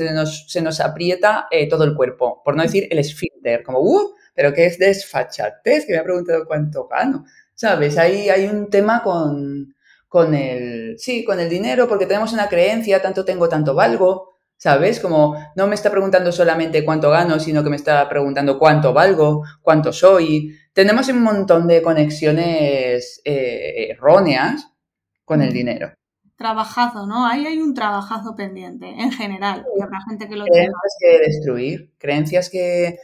[0.48, 4.52] se nos aprieta eh, todo el cuerpo, por no decir el esfínter, como, uh, pero
[4.52, 7.96] que es desfachatez, que me ha preguntado cuánto gano, ¿sabes?
[7.96, 9.74] Ahí hay un tema con,
[10.09, 15.00] con el, sí, con el dinero, porque tenemos una creencia, tanto tengo, tanto valgo, ¿Sabes?
[15.00, 19.42] Como no me está preguntando solamente cuánto gano, sino que me está preguntando cuánto valgo,
[19.60, 20.56] cuánto soy.
[20.72, 24.72] Tenemos un montón de conexiones eh, erróneas
[25.24, 25.92] con el dinero.
[26.36, 27.26] Trabajazo, ¿no?
[27.26, 29.64] Ahí hay un trabajazo pendiente, en general.
[30.08, 32.98] gente que lo creencias que destruir, creencias que,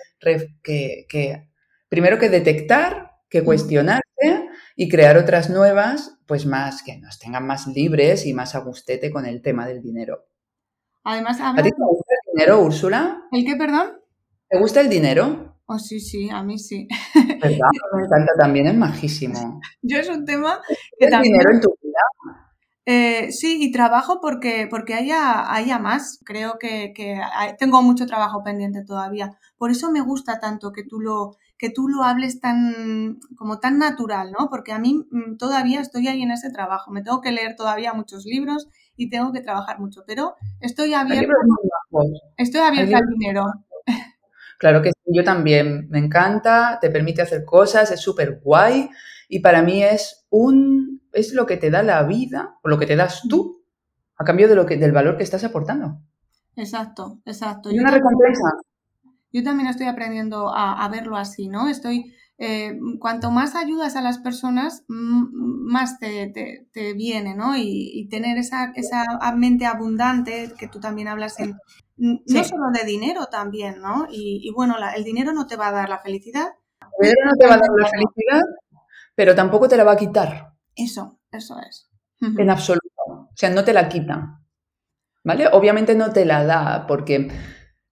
[0.63, 1.49] que,
[1.89, 4.03] primero que detectar, que cuestionarse
[4.77, 9.11] y crear otras nuevas, pues más, que nos tengan más libres y más a gustete
[9.11, 10.27] con el tema del dinero.
[11.05, 13.23] Además, ¿A ti te gusta el dinero, Úrsula?
[13.33, 13.99] ¿El qué, perdón?
[14.49, 15.57] ¿Te gusta el dinero?
[15.67, 16.87] Oh, sí, sí, a mí sí.
[17.15, 17.69] ¿Verdad?
[17.97, 19.61] Me encanta también, es majísimo.
[19.83, 20.61] Yo es un tema
[20.99, 21.35] que también...
[21.35, 22.01] dinero en tu vida?
[22.85, 26.21] Eh, sí, y trabajo porque, porque haya, haya más.
[26.25, 26.93] Creo que,
[27.59, 29.39] tengo mucho trabajo pendiente todavía.
[29.57, 33.79] Por eso me gusta tanto que tú lo, que tú lo hables tan, como tan
[33.79, 34.49] natural, ¿no?
[34.51, 36.91] Porque a mí mm, todavía estoy ahí en ese trabajo.
[36.91, 41.33] Me tengo que leer todavía muchos libros y tengo que trabajar mucho, pero estoy abierta,
[42.37, 43.45] estoy abierta al dinero.
[44.59, 45.89] Claro que sí, yo también.
[45.89, 48.91] Me encanta, te permite hacer cosas, es súper guay
[49.29, 52.87] y para mí es un es lo que te da la vida o lo que
[52.87, 53.65] te das tú
[54.17, 56.01] a cambio de lo que del valor que estás aportando.
[56.57, 57.71] Exacto, exacto.
[57.71, 58.51] Y una recompensa.
[59.33, 61.69] Yo también estoy aprendiendo a, a verlo así, ¿no?
[61.69, 62.15] Estoy
[62.45, 66.65] eh, cuanto más ayudas a las personas, más te,
[66.97, 67.57] viene, ¿no?
[67.57, 69.05] Y, tener esa, esa,
[69.37, 71.57] mente abundante, que tú también hablas en,
[71.97, 74.07] no solo de dinero también, ¿no?
[74.11, 76.49] Y, bueno, el dinero no te va a dar la felicidad.
[76.99, 78.43] El dinero no te va a dar la felicidad,
[79.15, 80.53] pero tampoco te la va a quitar.
[80.75, 81.89] Eso, eso es.
[82.21, 82.89] En absoluto.
[83.07, 84.41] O sea, no te la quita.
[85.23, 85.47] ¿Vale?
[85.47, 87.31] Obviamente no te la da, porque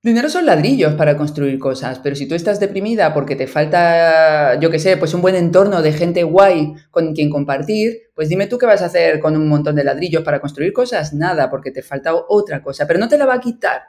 [0.02, 4.70] Dinero son ladrillos para construir cosas, pero si tú estás deprimida porque te falta, yo
[4.70, 8.56] qué sé, pues un buen entorno de gente guay con quien compartir, pues dime tú
[8.56, 11.12] qué vas a hacer con un montón de ladrillos para construir cosas.
[11.12, 13.82] Nada, porque te falta otra cosa, pero no te la va a quitar.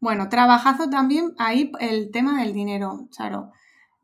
[0.00, 3.52] Bueno, trabajazo también ahí el tema del dinero, Charo.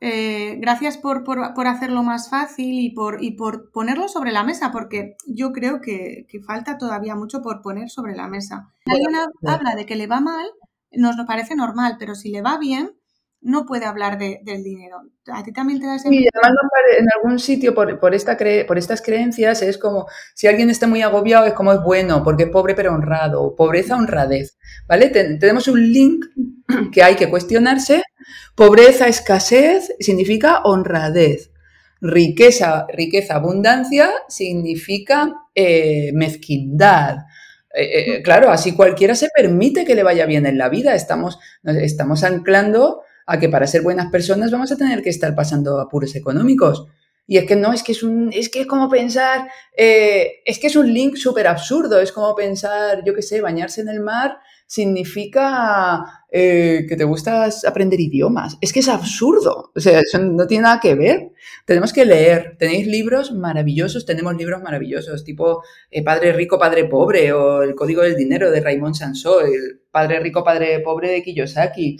[0.04, 1.22] Eh, gracias por,
[1.68, 6.26] hacerlo más fácil y por, y por ponerlo sobre la mesa, porque yo creo que,
[6.44, 8.72] falta todavía mucho por poner sobre la mesa.
[8.84, 9.14] Si alguien
[9.46, 10.44] habla de que le va mal,
[10.90, 12.90] nos lo parece normal, pero si le va bien,
[13.42, 15.02] no puede hablar del dinero.
[15.32, 16.26] ¿A ti también te da ese Sí,
[16.98, 21.02] en algún sitio por, por, esta por estas creencias es como si alguien está muy
[21.02, 25.08] agobiado es como es bueno, porque es pobre pero honrado, pobreza, honradez, ¿vale?
[25.08, 26.24] tenemos un link
[26.92, 28.02] que hay que cuestionarse.
[28.54, 31.50] Pobreza, escasez significa honradez.
[32.00, 37.18] Riqueza, riqueza, abundancia significa eh, mezquindad.
[37.74, 40.94] Eh, eh, claro, así cualquiera se permite que le vaya bien en la vida.
[40.94, 45.80] Estamos, estamos anclando a que para ser buenas personas vamos a tener que estar pasando
[45.80, 46.86] apuros económicos.
[47.26, 50.58] Y es que no, es que es un, es que es como pensar, eh, es
[50.58, 54.00] que es un link súper absurdo, es como pensar, yo qué sé, bañarse en el
[54.00, 54.38] mar
[54.72, 58.56] significa eh, que te gusta aprender idiomas.
[58.62, 61.32] Es que es absurdo, o sea, eso no tiene nada que ver.
[61.66, 67.34] Tenemos que leer, tenéis libros maravillosos, tenemos libros maravillosos, tipo eh, Padre Rico, Padre Pobre,
[67.34, 71.98] o El Código del Dinero de Raymond Sansó, el Padre Rico, Padre Pobre de Kiyosaki.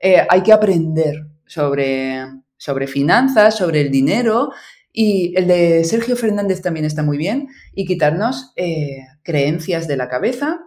[0.00, 2.24] Eh, hay que aprender sobre,
[2.56, 4.50] sobre finanzas, sobre el dinero.
[4.92, 7.48] Y el de Sergio Fernández también está muy bien.
[7.74, 10.60] Y quitarnos eh, creencias de la cabeza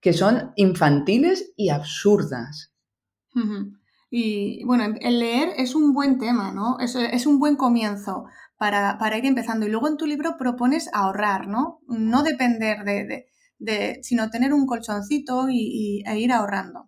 [0.00, 2.72] que son infantiles y absurdas.
[4.10, 6.78] Y bueno, el leer es un buen tema, ¿no?
[6.80, 8.24] Es, un buen comienzo
[8.56, 9.66] para, ir empezando.
[9.66, 11.80] Y luego en tu libro propones ahorrar, ¿no?
[11.86, 16.87] No depender de, sino tener un colchoncito y, e ir ahorrando.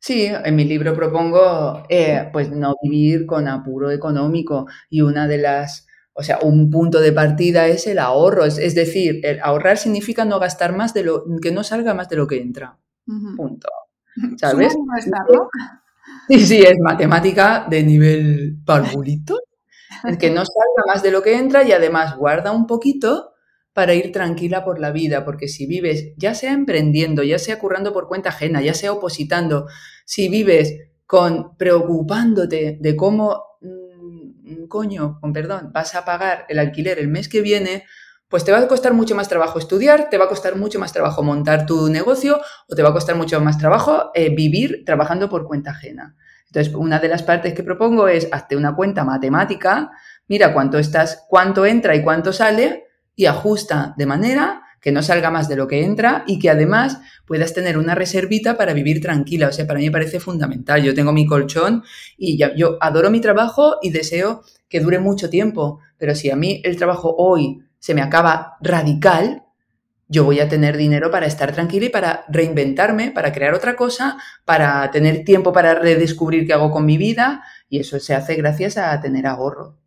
[0.00, 5.36] Sí, en mi libro propongo eh, pues no vivir con apuro económico y una de
[5.36, 10.24] las, o sea, un punto de partida es el ahorro, es, decir, el ahorrar significa
[10.24, 12.78] no gastar más de lo, que no salga más de lo que entra.
[13.36, 13.68] Punto.
[14.38, 14.74] ¿Sabes?
[16.28, 19.38] Sí, sí, es matemática de nivel parvulito.
[20.04, 23.29] El que no salga más de lo que entra y además guarda un poquito
[23.72, 27.92] para ir tranquila por la vida, porque si vives, ya sea emprendiendo, ya sea currando
[27.92, 29.66] por cuenta ajena, ya sea opositando,
[30.04, 30.74] si vives
[31.06, 37.28] con preocupándote de cómo, mm, coño, con perdón, vas a pagar el alquiler el mes
[37.28, 37.84] que viene,
[38.28, 40.92] pues te va a costar mucho más trabajo estudiar, te va a costar mucho más
[40.92, 45.28] trabajo montar tu negocio o te va a costar mucho más trabajo eh, vivir trabajando
[45.28, 46.16] por cuenta ajena.
[46.46, 49.90] Entonces, una de las partes que propongo es hazte una cuenta matemática,
[50.28, 52.89] mira cuánto estás, cuánto entra y cuánto sale
[53.20, 57.00] y ajusta de manera que no salga más de lo que entra y que además
[57.26, 59.48] puedas tener una reservita para vivir tranquila.
[59.48, 60.82] O sea, para mí me parece fundamental.
[60.82, 61.84] Yo tengo mi colchón
[62.16, 66.36] y ya, yo adoro mi trabajo y deseo que dure mucho tiempo, pero si a
[66.36, 69.42] mí el trabajo hoy se me acaba radical,
[70.08, 74.16] yo voy a tener dinero para estar tranquila y para reinventarme, para crear otra cosa,
[74.46, 78.78] para tener tiempo para redescubrir qué hago con mi vida y eso se hace gracias
[78.78, 79.79] a tener ahorro.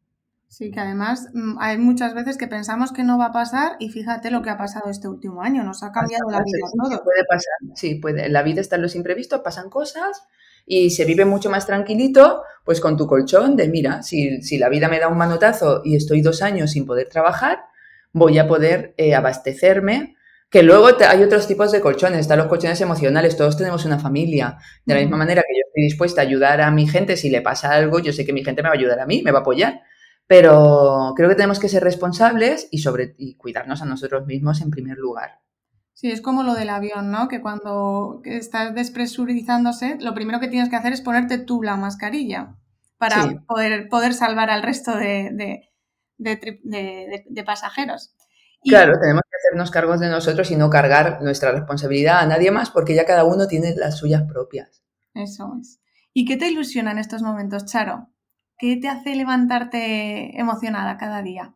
[0.54, 3.90] Sí, que además mm, hay muchas veces que pensamos que no va a pasar y
[3.90, 7.04] fíjate lo que ha pasado este último año, nos ha cambiado la vida sí, todo.
[7.04, 8.30] Puede pasar, sí, puede.
[8.30, 10.28] La vida está en los imprevistos, pasan cosas
[10.68, 14.70] y se vive mucho más tranquilito, pues con tu colchón de, mira, si, si la
[14.70, 17.64] vida me da un manotazo y estoy dos años sin poder trabajar,
[18.12, 20.18] voy a poder eh, abastecerme.
[20.52, 24.60] Que luego hay otros tipos de colchones, están los colchones emocionales, todos tenemos una familia.
[24.86, 27.42] De la misma manera que yo estoy dispuesta a ayudar a mi gente si le
[27.42, 29.40] pasa algo, yo sé que mi gente me va a ayudar a mí, me va
[29.40, 29.82] a apoyar
[30.28, 34.72] pero creo que tenemos que ser responsables y, sobre, y cuidarnos a nosotros mismos en
[34.72, 35.42] primer lugar.
[35.94, 37.28] Sí, es como lo del avión, ¿no?
[37.28, 42.56] Que cuando estás despresurizándose, lo primero que tienes que hacer es ponerte tú la mascarilla
[42.98, 45.70] para poder, poder salvar al resto de,
[46.18, 48.16] de, pasajeros.
[48.64, 52.70] Claro, tenemos que hacernos cargos de nosotros y no cargar nuestra responsabilidad a nadie más
[52.70, 54.84] porque ya cada uno tiene las suyas propias.
[55.14, 55.80] Eso es.
[56.14, 58.10] ¿Y qué te ilusiona en estos momentos, Charo?
[58.64, 61.54] ¿Qué te hace levantarte emocionada cada día?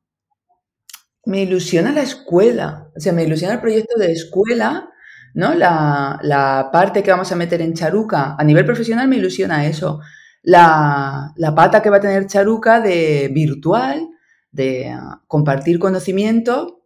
[1.25, 4.89] Me ilusiona la escuela, o sea, me ilusiona el proyecto de escuela,
[5.33, 5.53] ¿no?
[5.53, 10.01] La, parte que vamos a meter en Charuca, a nivel profesional me ilusiona eso.
[10.43, 14.09] La, pata que va a tener Charuca de virtual,
[14.51, 16.81] de ah, compartir conocimiento,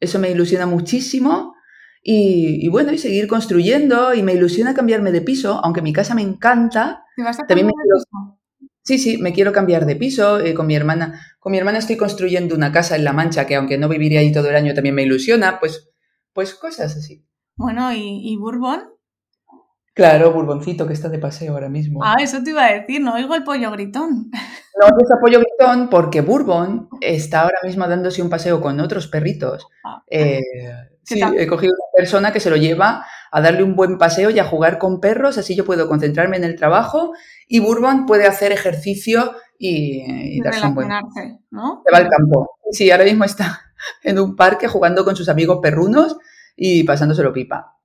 [0.00, 1.54] eso me ilusiona muchísimo.
[2.02, 6.20] Y, bueno, y seguir construyendo, y me ilusiona cambiarme de piso, aunque mi casa me
[6.20, 7.06] encanta.
[7.48, 7.72] también me,
[8.84, 11.20] Sí, sí, me quiero cambiar de piso eh, con mi hermana.
[11.38, 14.32] Con mi hermana estoy construyendo una casa en La Mancha que aunque no viviría ahí
[14.32, 15.90] todo el año también me ilusiona, pues,
[16.32, 17.24] pues cosas así.
[17.56, 18.82] Bueno, ¿y, Bourbon?
[19.94, 22.02] Claro, Burboncito, que está de paseo ahora mismo.
[22.02, 24.30] Ah, eso te iba a decir, no oigo el pollo gritón.
[24.80, 29.66] No es pollo gritón porque Bourbon está ahora mismo dándose un paseo con otros perritos.
[29.84, 30.02] Ah.
[30.10, 30.40] Eh,
[31.02, 34.38] sí, he cogido una persona que se lo lleva a darle un buen paseo y
[34.38, 37.14] a jugar con perros, así yo puedo concentrarme en el trabajo
[37.48, 40.88] y Bourbon puede hacer ejercicio y, darse un buen...
[41.50, 41.82] ¿no?
[41.84, 42.58] Se va al campo.
[42.70, 43.62] Sí, ahora mismo está
[44.02, 46.18] en un parque jugando con sus amigos perrunos
[46.54, 47.78] y pasándoselo pipa.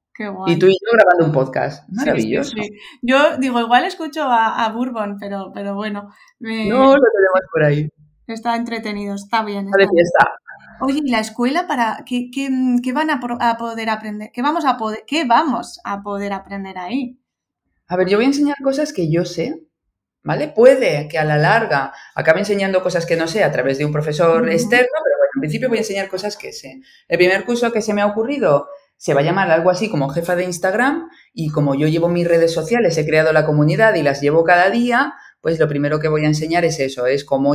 [0.47, 1.87] Y tú y yo grabando un podcast.
[1.89, 2.55] Maravilloso.
[3.01, 6.09] Yo digo, igual escucho a, Bourbon, pero, pero bueno.
[6.39, 7.87] No, lo tenemos por ahí.
[8.25, 9.67] Está entretenido, está bien.
[9.67, 10.31] Está de fiesta.
[10.79, 12.49] Oye, ¿y la escuela para qué, qué,
[12.93, 13.19] van a,
[13.57, 14.31] poder aprender?
[14.31, 17.19] ¿Qué vamos a poder, qué vamos a poder aprender ahí?
[17.87, 19.63] A ver, yo voy a enseñar cosas que yo sé,
[20.23, 20.49] ¿vale?
[20.49, 23.91] Puede que a la larga acabe enseñando cosas que no sé a través de un
[23.91, 26.81] profesor externo, pero bueno, en principio voy a enseñar cosas que sé.
[27.07, 30.09] El primer curso que se me ha ocurrido se va a llamar algo así como
[30.09, 34.03] jefa de Instagram y como yo llevo mis redes sociales, he creado la comunidad y
[34.03, 37.53] las llevo cada día, pues lo primero que voy a enseñar es eso, es cómo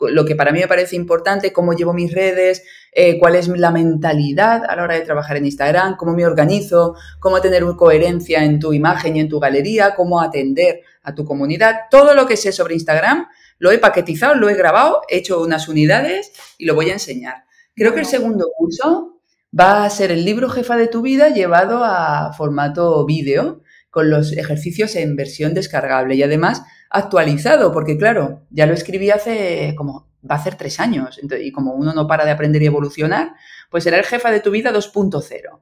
[0.00, 3.70] lo que para mí me parece importante, cómo llevo mis redes, eh, cuál es la
[3.70, 8.60] mentalidad a la hora de trabajar en Instagram, cómo me organizo, cómo tener coherencia en
[8.60, 11.76] tu imagen y en tu galería, cómo atender a tu comunidad.
[11.90, 13.26] Todo lo que sé sobre Instagram
[13.58, 17.44] lo he paquetizado, lo he grabado, he hecho unas unidades y lo voy a enseñar.
[17.74, 19.20] Creo que el segundo curso
[19.58, 24.32] va a ser el libro jefa de tu vida llevado a formato vídeo con los
[24.32, 30.36] ejercicios en versión descargable y además actualizado, porque claro, ya lo escribí hace como, va
[30.36, 33.34] a ser tres años, y como uno no para de aprender y evolucionar,
[33.70, 35.60] pues será el jefa de tu vida 2.0.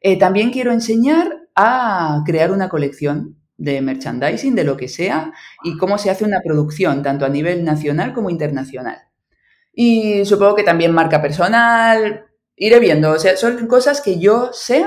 [0.00, 5.32] Eh, también quiero enseñar a crear una colección de merchandising, de lo que sea,
[5.62, 8.98] y cómo se hace una producción, tanto a nivel nacional como internacional.
[9.72, 12.24] Y supongo que también marca personal,
[12.56, 14.86] iré viendo, o sea, son cosas que yo sé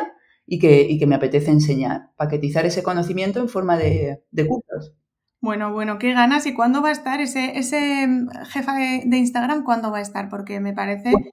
[0.54, 4.94] y que, que me apetece enseñar, paquetizar ese conocimiento en forma de, cursos.
[5.42, 6.46] Bueno, bueno, qué ganas.
[6.46, 9.63] ¿Y cuándo va a estar ese, ese mm, jefa de, Instagram?
[9.63, 10.30] ¿Cuándo va a estar?
[10.30, 11.12] Porque me parece...
[11.12, 11.26] Pues,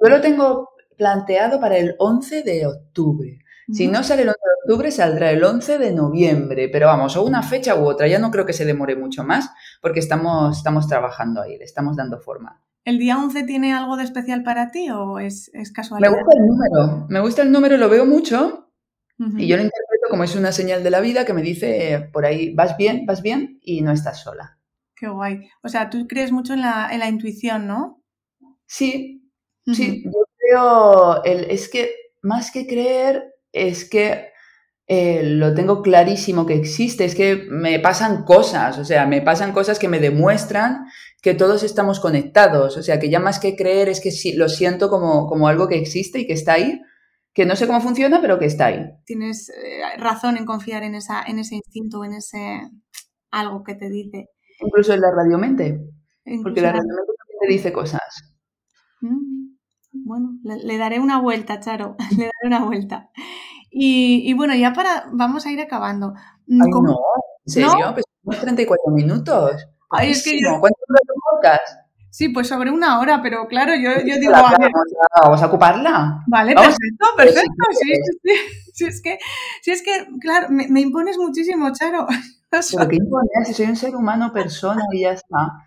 [0.00, 3.38] yo lo tengo planteado para el 11 de octubre.
[3.72, 6.68] Si no sale el 11 de octubre, saldrá el 11 de noviembre.
[6.68, 8.06] Pero vamos, o una fecha u otra.
[8.06, 9.50] Ya no creo que se demore mucho más
[9.82, 12.62] porque estamos, estamos trabajando ahí, le estamos dando forma.
[12.84, 16.10] ¿El día 11 tiene algo de especial para ti o es, casualidad?
[16.10, 18.66] Me gusta el número, me gusta el número, lo veo mucho
[19.36, 22.24] y yo lo interpreto como es una señal de la vida que me dice por
[22.24, 24.58] ahí, vas bien, vas bien y no estás sola.
[24.96, 25.48] Qué guay.
[25.62, 28.02] O sea, tú crees mucho en la, en la intuición, ¿no?
[28.66, 29.30] Sí,
[29.66, 31.90] sí, yo creo, el, es que
[32.22, 34.30] más que creer, es que
[34.86, 39.52] eh, lo tengo clarísimo que existe, es que me pasan cosas, o sea, me pasan
[39.52, 40.86] cosas que me demuestran
[41.22, 44.48] que todos estamos conectados, o sea, que ya más que creer es que sí, lo
[44.48, 46.80] siento como, como algo que existe y que está ahí,
[47.34, 48.86] que no sé cómo funciona, pero que está ahí.
[49.04, 52.62] Tienes eh, razón en confiar en, esa, en ese instinto, en ese
[53.30, 54.30] algo que te dice.
[54.60, 55.80] Incluso en la radiomente,
[56.42, 58.36] porque la radiomente también te dice cosas.
[59.02, 59.56] Mm,
[59.92, 63.10] bueno, le, daré una vuelta, Charo, le daré una vuelta.
[63.72, 66.14] Y, bueno, ya para, vamos a ir acabando.
[66.46, 66.98] Mm, Ay, no,
[67.46, 67.94] ¿en serio?
[68.22, 69.68] Pues 34 minutos.
[69.90, 71.80] Ay, es que ¿Cuánto dura tu podcast?
[72.10, 74.32] Sí, pues sobre una hora, pero claro, yo, yo digo...
[74.32, 76.24] vamos, a, ocuparla.
[76.26, 77.64] Vale, perfecto, perfecto.
[77.80, 78.32] Sí, sí,
[78.74, 79.18] sí, es que,
[79.62, 82.06] sí, es que, claro, me, impones muchísimo, Charo.
[82.50, 85.64] Pero qué impones, si soy un ser humano, persona y ya está.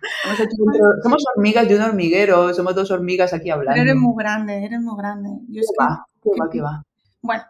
[1.02, 3.80] somos hormigas de un hormiguero, somos dos hormigas aquí hablando.
[3.80, 5.30] eres muy grande, eres muy grande.
[5.50, 6.06] ¿Qué va?
[6.22, 6.50] ¿Qué va?
[6.52, 6.82] ¿Qué va?
[7.22, 7.42] Bueno,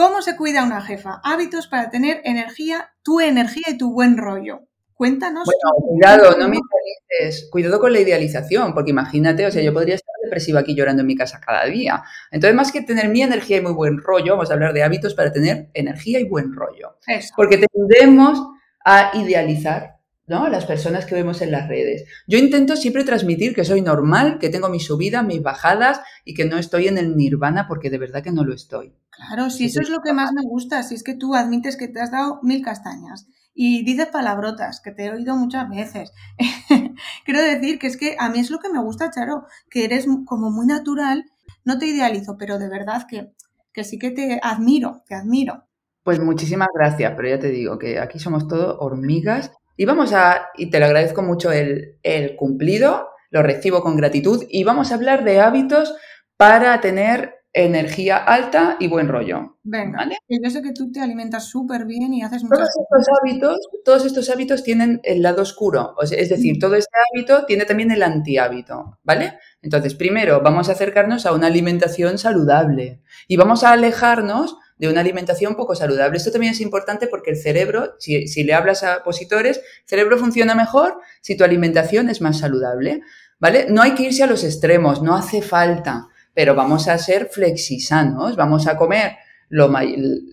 [0.00, 1.20] ¿Cómo se cuida una jefa?
[1.22, 4.60] Hábitos para tener energía, tu energía y tu buen rollo.
[5.00, 5.46] Cuéntanos.
[5.46, 7.48] Bueno, cuidado, no me idealices.
[7.50, 11.06] Cuidado con la idealización, porque imagínate, o sea, yo podría estar depresiva aquí llorando en
[11.06, 12.02] mi casa cada día.
[12.30, 15.14] Entonces, más que tener mi energía y muy buen rollo, vamos a hablar de hábitos
[15.14, 16.98] para tener energía y buen rollo.
[17.06, 17.32] Eso.
[17.34, 18.46] Porque tendemos
[18.84, 20.48] a idealizar ¿no?
[20.48, 22.04] Las personas que vemos en las redes.
[22.28, 26.44] Yo intento siempre transmitir que soy normal, que tengo mis subidas, mis bajadas y que
[26.44, 28.94] no estoy en el nirvana porque de verdad que no lo estoy.
[29.08, 31.88] Claro, si eso es lo que más me gusta, si es que tú admites que
[31.88, 36.12] te has dado mil castañas y dices palabrotas, que te he oído muchas veces.
[37.24, 40.06] Quiero decir que es que a mí es lo que me gusta, Charo, que eres
[40.26, 41.24] como muy natural,
[41.64, 43.32] no te idealizo, pero de verdad que,
[43.72, 45.64] que sí que te admiro, te admiro.
[46.02, 50.48] Pues muchísimas gracias, pero ya te digo que aquí somos todos hormigas y vamos a,
[50.56, 51.98] y te lo agradezco mucho el,
[52.36, 55.94] cumplido, lo recibo con gratitud y vamos a hablar de hábitos
[56.36, 59.56] para tener energía alta y buen rollo.
[59.62, 63.58] Venga, yo sé que tú te alimentas súper bien y haces muchas todos estos hábitos,
[63.84, 68.02] Todos estos hábitos tienen el lado oscuro, es decir, todo este hábito tiene también el
[68.02, 69.38] antihábito, ¿vale?
[69.62, 75.00] Entonces, primero vamos a acercarnos a una alimentación saludable y vamos a alejarnos de una
[75.00, 76.16] alimentación poco saludable.
[76.16, 80.16] Esto también es importante porque el cerebro, si, si le hablas a opositores, el cerebro
[80.18, 83.02] funciona mejor si tu alimentación es más saludable,
[83.38, 83.66] ¿vale?
[83.68, 88.36] No hay que irse a los extremos, no hace falta, pero vamos a ser flexisanos,
[88.36, 89.16] vamos a comer
[89.48, 89.70] lo,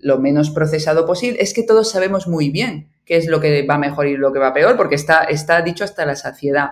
[0.01, 1.39] lo menos procesado posible.
[1.41, 4.39] Es que todos sabemos muy bien qué es lo que va mejor y lo que
[4.39, 6.71] va peor, porque está, está dicho hasta la saciedad.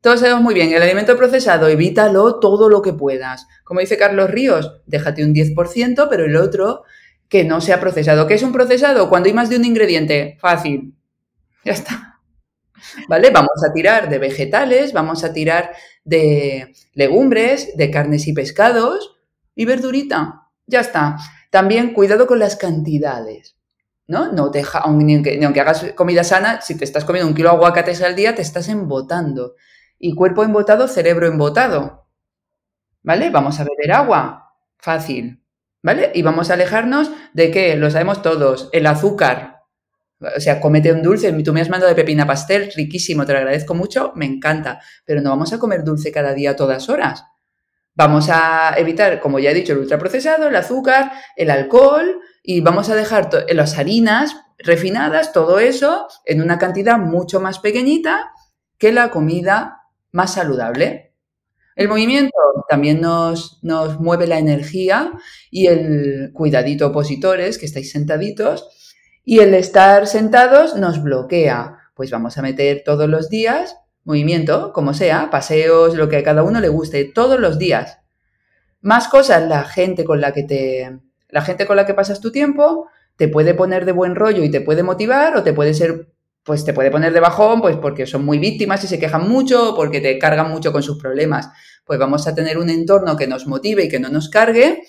[0.00, 3.46] Todos sabemos muy bien, el alimento procesado, evítalo todo lo que puedas.
[3.64, 6.84] Como dice Carlos Ríos, déjate un 10%, pero el otro
[7.28, 8.26] que no sea procesado.
[8.26, 9.08] ¿Qué es un procesado?
[9.08, 10.38] Cuando hay más de un ingrediente.
[10.40, 10.94] Fácil.
[11.64, 12.09] Ya está.
[13.08, 13.30] ¿Vale?
[13.30, 15.72] Vamos a tirar de vegetales, vamos a tirar
[16.04, 19.16] de legumbres, de carnes y pescados
[19.54, 20.48] y verdurita.
[20.66, 21.16] Ya está.
[21.50, 23.56] También cuidado con las cantidades.
[24.10, 24.32] ¿no?
[24.32, 28.02] No te, aunque, aunque hagas comida sana, si te estás comiendo un kilo de aguacates
[28.02, 29.54] al día, te estás embotando
[30.00, 32.08] y cuerpo embotado, cerebro embotado.
[33.02, 33.30] ¿Vale?
[33.30, 34.56] Vamos a beber agua.
[34.78, 35.44] Fácil.
[35.82, 36.10] ¿Vale?
[36.14, 39.59] Y vamos a alejarnos de que, lo sabemos todos, el azúcar.
[40.20, 41.32] O sea, comete un dulce.
[41.42, 44.80] Tú me has mandado de pepina pastel, riquísimo, te lo agradezco mucho, me encanta.
[45.04, 47.24] Pero no vamos a comer dulce cada día, todas horas.
[47.94, 52.88] Vamos a evitar, como ya he dicho, el ultraprocesado, el azúcar, el alcohol y vamos
[52.88, 58.30] a dejar las harinas refinadas, todo eso, en una cantidad mucho más pequeñita
[58.78, 61.14] que la comida más saludable.
[61.76, 62.36] El movimiento
[62.68, 65.12] también nos mueve la energía
[65.50, 68.68] y el cuidadito opositores, que estáis sentaditos,
[69.24, 71.78] y el estar sentados nos bloquea.
[71.94, 76.42] Pues vamos a meter todos los días movimiento, como sea, paseos, lo que a cada
[76.42, 77.98] uno le guste, todos los días.
[78.80, 80.98] Más cosas, la gente con la que te,
[81.28, 84.50] la gente con la que pasas tu tiempo te puede poner de buen rollo y
[84.50, 86.08] te puede motivar o te puede ser
[86.42, 89.74] pues te puede poner de bajón, pues porque son muy víctimas y se quejan mucho,
[89.76, 91.50] porque te cargan mucho con sus problemas.
[91.84, 94.82] Pues vamos a tener un entorno que nos motive y que no nos cargue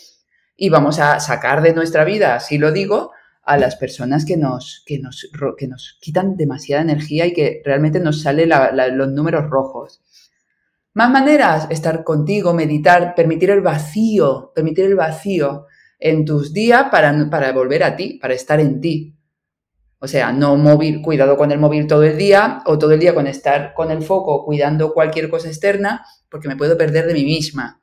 [0.55, 3.11] y vamos a sacar de nuestra vida, así lo digo,
[3.44, 8.00] a las personas que nos, que nos, que nos quitan demasiada energía y que realmente
[8.00, 10.02] nos salen los números rojos.
[10.94, 15.66] Más maneras, estar contigo, meditar, permitir el vacío, permitir el vacío
[16.00, 19.16] en tus días para, para volver a ti, para estar en ti.
[20.00, 23.14] O sea, no móvil, cuidado con el móvil todo el día o todo el día
[23.14, 27.24] con estar con el foco cuidando cualquier cosa externa porque me puedo perder de mí
[27.24, 27.82] misma.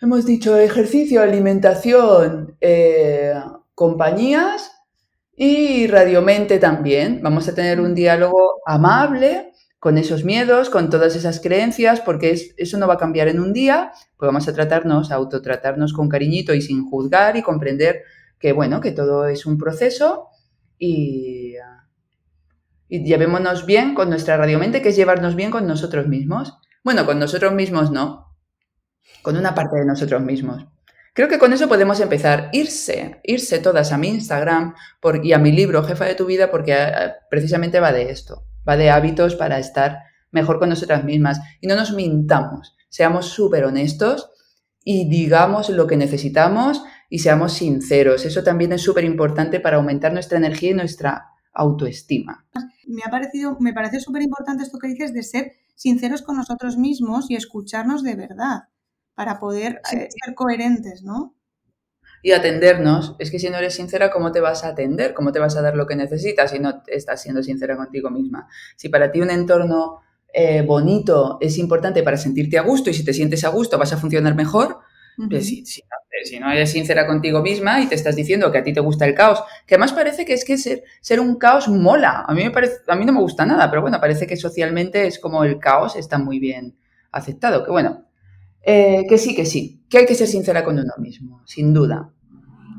[0.00, 3.34] Hemos dicho ejercicio, alimentación, eh,
[3.74, 4.72] compañías
[5.34, 7.20] y radiomente también.
[7.22, 12.78] Vamos a tener un diálogo amable con esos miedos, con todas esas creencias, porque eso
[12.78, 16.54] no va a cambiar en un día, pues vamos a tratarnos, a autotratarnos con cariñito
[16.54, 18.02] y sin juzgar y comprender
[18.38, 20.28] que, bueno, que todo es un proceso
[20.78, 21.54] y,
[22.88, 26.58] y llevémonos bien con nuestra radiomente, que es llevarnos bien con nosotros mismos.
[26.84, 28.36] Bueno, con nosotros mismos no,
[29.22, 30.66] con una parte de nosotros mismos.
[31.14, 32.48] Creo que con eso podemos empezar.
[32.52, 34.74] Irse, irse todas a mi Instagram
[35.22, 38.78] y a mi libro, Jefa de tu vida, porque eh, precisamente va de esto, va
[38.78, 39.98] de hábitos para estar
[40.30, 41.38] mejor con nosotras mismas.
[41.60, 44.30] Y no nos mintamos, seamos súper honestos
[44.84, 48.24] y digamos lo que necesitamos y seamos sinceros.
[48.24, 52.46] Eso también es súper importante para aumentar nuestra energía y nuestra autoestima.
[52.86, 56.78] Me ha parecido, me parece súper importante esto que dices de ser sinceros con nosotros
[56.78, 58.62] mismos y escucharnos de verdad
[59.14, 61.34] para poder eh, ser coherentes, ¿no?
[62.22, 63.16] Y atendernos.
[63.18, 65.12] Es que si no eres sincera, ¿cómo te vas a atender?
[65.12, 68.48] ¿Cómo te vas a dar lo que necesitas si no estás siendo sincera contigo misma?
[68.76, 70.00] Si para ti un entorno
[70.32, 73.92] eh, bonito es importante para sentirte a gusto y si te sientes a gusto vas
[73.92, 74.78] a funcionar mejor,
[75.28, 75.82] pues si, si,
[76.40, 79.14] no eres sincera contigo misma y te estás diciendo que a ti te gusta el
[79.14, 82.24] caos, que además parece que es que ser, ser un caos mola.
[82.26, 85.06] A mí, me parece, a mí no me gusta nada, pero bueno, parece que socialmente
[85.06, 86.76] es como el caos está muy bien
[87.10, 87.64] aceptado.
[87.64, 88.06] Que bueno,
[88.62, 92.12] eh, que sí, que sí, que hay que ser sincera con uno mismo, sin duda.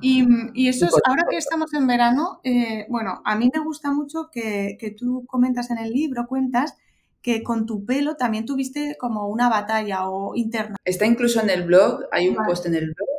[0.01, 4.29] Y, eso es, ahora que estamos en verano, eh, bueno, a mí me gusta mucho
[4.31, 6.75] que, que tú comentas en el libro, cuentas
[7.21, 10.75] que con tu pelo también tuviste como una batalla o interna.
[10.83, 13.09] Está incluso en el blog, hay un post en el blog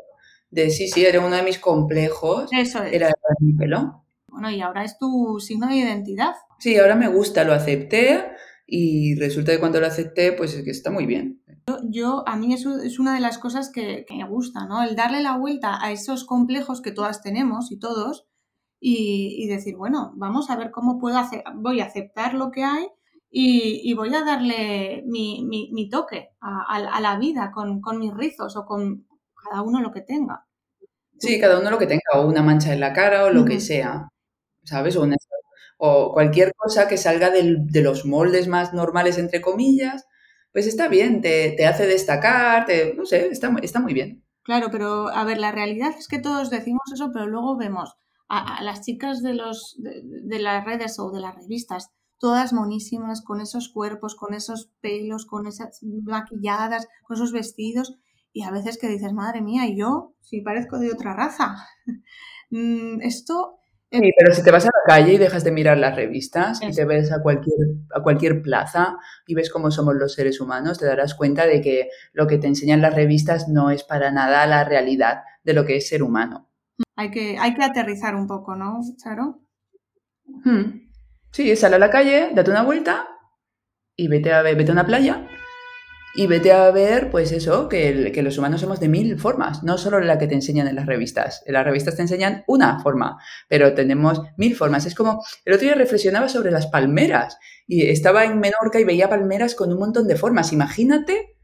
[0.51, 2.49] de sí, sí, era uno de mis complejos.
[2.53, 2.93] Eso es.
[2.93, 3.11] Era
[3.41, 4.05] mi pelo.
[4.29, 6.35] Bueno, y ahora es tu signo de identidad.
[6.59, 8.25] Sí, ahora me gusta, lo acepté
[8.67, 11.41] y resulta que cuando lo acepté, pues es que está muy bien.
[11.85, 14.83] Yo, a mí eso es una de las cosas que, me gusta, ¿no?
[14.83, 18.27] El darle la vuelta a esos complejos que todas tenemos y todos
[18.81, 22.65] y, y decir, bueno, vamos a ver cómo puedo hacer, voy a aceptar lo que
[22.65, 22.87] hay
[23.37, 29.62] y, voy a darle mi, toque a, la vida con, mis rizos o con cada
[29.62, 30.47] uno lo que tenga.
[31.19, 33.61] Sí, cada uno lo que tenga, o una mancha en la cara o lo que
[33.61, 34.09] sea,
[34.62, 34.97] ¿sabes?
[35.79, 40.07] O, cualquier cosa que salga de los moldes más normales, entre comillas,
[40.55, 44.25] pues está bien, te, hace destacar, te, no sé, está, está muy bien.
[44.45, 47.97] Claro, pero a ver, la realidad es que todos decimos eso, pero luego vemos
[48.29, 53.41] a, las chicas de, los, de, las redes o de las revistas, todas monísimas, con
[53.41, 57.99] esos cuerpos, con esos pelos, con esas maquilladas, con esos vestidos,
[58.33, 61.57] y a veces que dices, madre mía, yo, si parezco de otra raza.
[62.51, 63.59] Mm, esto
[63.95, 66.73] Sí, pero si te vas a la calle y dejas de mirar las revistas y
[66.73, 67.57] te ves a cualquier,
[67.95, 71.91] a cualquier plaza y ves cómo somos los seres humanos, te darás cuenta de que
[72.13, 75.77] lo que te enseñan las revistas no es para nada la realidad de lo que
[75.77, 76.51] es ser humano.
[76.97, 79.43] Hay que, hay que aterrizar un poco, ¿no, Charo?
[80.45, 80.91] Hmm.
[81.31, 83.07] Sí, sal a la calle, date una vuelta
[83.95, 85.25] y vete a, vete a una playa
[86.17, 89.99] y vete a ver, pues eso, que, los humanos somos de mil formas, no solo
[89.99, 91.43] la que te enseñan en las revistas.
[91.45, 94.87] En las revistas te enseñan una forma, pero tenemos mil formas.
[94.87, 97.37] Es como, el otro día reflexionaba sobre las palmeras
[97.67, 100.53] y estaba en Menorca y veía palmeras con un montón de formas.
[100.53, 101.35] Imagínate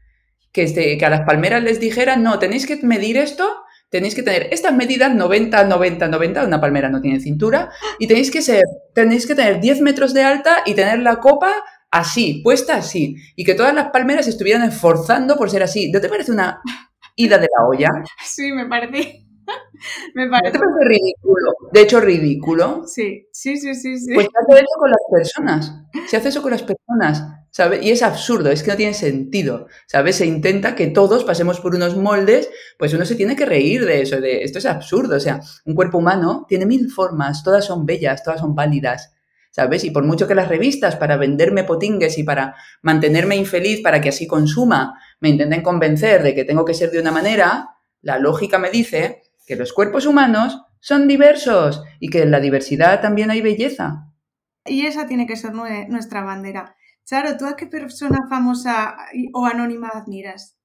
[0.53, 3.49] que, este, que a las palmeras les dijeran, no, tenéis que medir esto,
[3.89, 8.31] tenéis que tener estas medidas 90, 90, 90, una palmera no tiene cintura, y tenéis
[8.31, 8.63] que ser,
[8.93, 11.51] tenéis que tener 10 metros de alta y tener la copa
[11.91, 15.91] así, puesta así, y que todas las palmeras estuvieran esforzando por ser así.
[15.91, 16.61] ¿No te parece una
[17.15, 17.89] ida de la olla?
[18.23, 19.25] Sí, me parece.
[20.15, 20.57] me parece.
[20.57, 21.51] ¿No te parece ridículo?
[21.71, 22.83] De hecho, ridículo.
[22.87, 23.97] Sí, sí, sí, sí.
[23.99, 24.13] sí.
[24.13, 25.75] Pues se hace eso con las personas.
[26.07, 27.83] Se hace eso con las personas, ¿sabes?
[27.83, 30.15] Y es absurdo, es que no tiene sentido, ¿sabes?
[30.15, 34.01] Se intenta que todos pasemos por unos moldes, pues uno se tiene que reír de
[34.01, 35.17] eso, de esto es absurdo.
[35.17, 39.11] O sea, un cuerpo humano tiene mil formas, todas son bellas, todas son válidas.
[39.51, 39.83] ¿Sabes?
[39.83, 44.09] Y por mucho que las revistas, para venderme potingues y para mantenerme infeliz, para que
[44.09, 47.69] así consuma, me intenten convencer de que tengo que ser de una manera,
[48.01, 53.01] la lógica me dice que los cuerpos humanos son diversos y que en la diversidad
[53.01, 54.07] también hay belleza.
[54.65, 56.75] Y esa tiene que ser nuestra bandera.
[57.05, 58.95] Charo, ¿tú a qué persona famosa
[59.33, 60.57] o anónima admiras?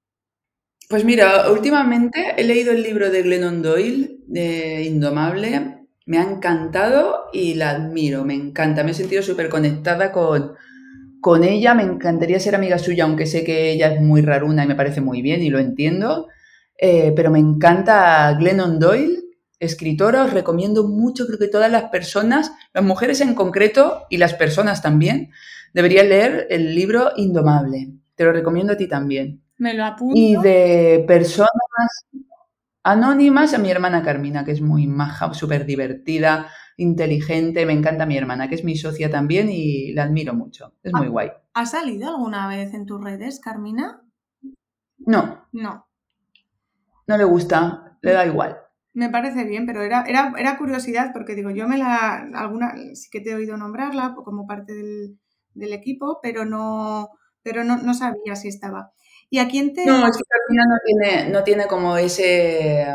[0.89, 7.25] Pues mira, últimamente he leído el libro de Glennon Doyle, de Indomable, me ha encantado
[7.33, 10.55] y la admiro, me encanta, me he sentido súper conectada con,
[11.21, 14.69] con ella, me encantaría ser amiga suya, aunque sé que ella es muy raruna y
[14.69, 16.29] me parece muy bien y lo entiendo,
[16.79, 19.19] eh, pero me encanta Glennon Doyle,
[19.59, 24.35] escritora, os recomiendo mucho, creo que todas las personas, las mujeres en concreto y las
[24.35, 25.31] personas también,
[25.75, 29.43] deberían leer el libro Indomable, te lo recomiendo a ti también.
[29.59, 30.15] Me lo apunto.
[30.17, 31.51] Y de personas
[32.87, 37.67] anónimas a mi hermana Carmina, que es muy maja, súper divertida, inteligente.
[37.67, 40.75] Me encanta mi hermana, que es mi socia también y la admiro mucho.
[40.83, 41.33] Es muy guay.
[41.55, 44.03] ¿Ha salido alguna vez en tus redes, Carmina?
[44.99, 45.49] No.
[45.53, 45.87] No.
[47.09, 48.57] No le gusta, le da igual.
[48.95, 53.11] Me parece bien, pero era, era, era curiosidad porque digo, yo me la, alguna, sí
[53.11, 55.19] que te he oído nombrarla como parte del,
[55.55, 57.11] del equipo, pero no,
[57.43, 58.93] pero no, no sabía si estaba.
[59.31, 59.85] ¿Y a quién te.?
[59.87, 62.87] No, es que Carmina no tiene, no tiene como ese,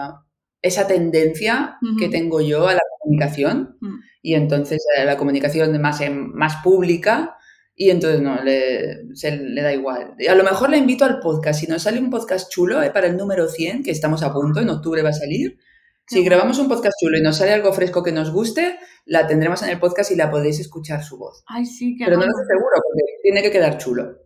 [0.61, 3.77] esa tendencia que tengo yo a la comunicación.
[3.81, 3.99] Mm.
[4.21, 7.37] Y entonces eh, la comunicación más, más pública.
[7.73, 10.15] Y entonces no, le, se, le da igual.
[10.29, 11.59] A lo mejor le invito al podcast.
[11.59, 14.59] Si nos sale un podcast chulo eh, para el número 100, que estamos a punto,
[14.59, 15.57] en octubre va a salir.
[16.05, 19.63] Si grabamos un podcast chulo y nos sale algo fresco que nos guste, la tendremos
[19.63, 21.43] en el podcast y la podéis escuchar su voz.
[21.47, 24.17] Ay, sí, Pero no lo estoy seguro, porque tiene que quedar chulo.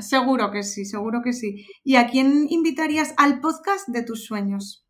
[0.00, 1.66] Seguro que sí, seguro que sí.
[1.84, 4.86] ¿Y a quién invitarías al podcast de tus sueños?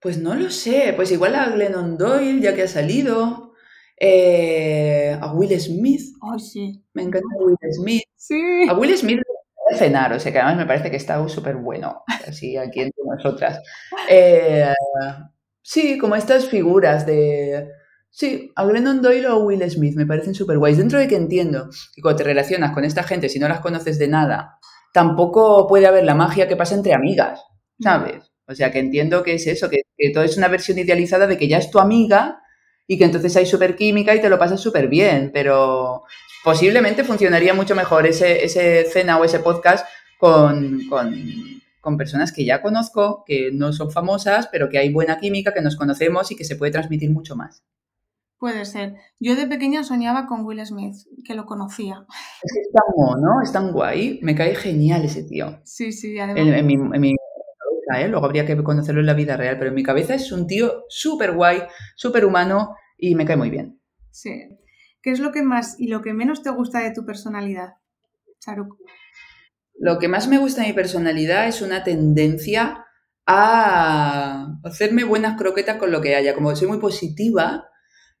[0.00, 3.52] Pues no lo sé, pues igual a Glennon Doyle, ya que ha salido.
[4.00, 6.14] Eh, a Will Smith.
[6.22, 6.84] Ay, sí.
[6.94, 8.02] Me encanta Will Smith.
[8.16, 8.68] Sí.
[8.68, 9.18] A Will Smith
[9.70, 13.02] de cenar, o sea que además me parece que está súper bueno, así aquí entre
[13.04, 13.60] nosotras.
[14.08, 14.72] Eh,
[15.62, 17.70] sí, como estas figuras de
[18.18, 20.76] Sí, a Glennon Doyle o Will Smith me parecen súper guays.
[20.76, 23.96] Dentro de que entiendo que cuando te relacionas con esta gente, si no las conoces
[23.96, 24.58] de nada,
[24.92, 27.40] tampoco puede haber la magia que pasa entre amigas,
[27.80, 28.32] ¿sabes?
[28.48, 31.46] O sea, que entiendo que es eso, que, todo es una versión idealizada de que
[31.46, 32.42] ya es tu amiga
[32.88, 36.02] y que entonces hay súper química y te lo pasas súper bien, pero
[36.42, 39.86] posiblemente funcionaría mucho mejor ese, ese cena o ese podcast
[40.18, 41.14] con, con,
[41.80, 45.62] con personas que ya conozco, que no son famosas, pero que hay buena química, que
[45.62, 47.62] nos conocemos y que se puede transmitir mucho más.
[48.38, 48.94] Puede ser.
[49.18, 52.06] Yo de pequeña soñaba con Will Smith, que lo conocía.
[52.42, 54.20] Es que es tan mono, es tan guay.
[54.22, 55.60] Me cae genial ese tío.
[55.64, 56.46] Sí, sí, además.
[56.56, 58.08] En, mi, cabeza, ¿eh?
[58.08, 60.84] Luego habría que conocerlo en la vida real, pero en mi cabeza es un tío
[60.88, 61.62] súper guay,
[61.96, 63.80] súper humano y me cae muy bien.
[64.12, 64.56] Sí.
[65.02, 67.74] ¿Qué es lo que más y lo que menos te gusta de tu personalidad,
[68.38, 68.76] Charuk?
[69.80, 72.84] Lo que más me gusta de mi personalidad es una tendencia
[73.26, 76.34] a hacerme buenas croquetas con lo que haya.
[76.34, 77.68] Como soy muy positiva,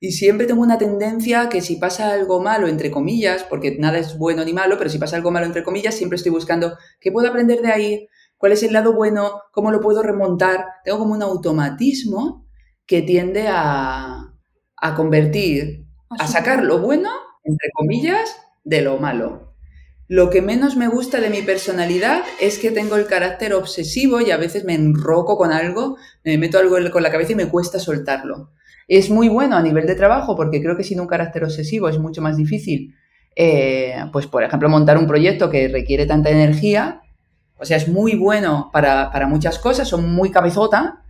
[0.00, 4.16] Y siempre tengo una tendencia que si pasa algo malo, entre comillas, porque nada es
[4.16, 7.28] bueno ni malo, pero si pasa algo malo, entre comillas, siempre estoy buscando qué puedo
[7.28, 10.66] aprender de ahí, cuál es el lado bueno, cómo lo puedo remontar.
[10.84, 12.46] Tengo como un automatismo
[12.86, 14.32] que tiende a,
[14.76, 17.10] a convertir, a sacar lo bueno,
[17.42, 19.54] entre comillas, de lo malo.
[20.06, 24.30] Lo que menos me gusta de mi personalidad es que tengo el carácter obsesivo y
[24.30, 27.78] a veces me enroco con algo, me meto algo con la cabeza y me cuesta
[27.78, 28.52] soltarlo.
[28.88, 31.98] Es muy bueno a nivel de trabajo porque creo que sin un carácter obsesivo es
[31.98, 32.94] mucho más difícil,
[33.36, 37.02] eh, pues por ejemplo, montar un proyecto que requiere tanta energía.
[37.58, 41.04] O sea, es muy bueno para, muchas cosas, son muy cabezota,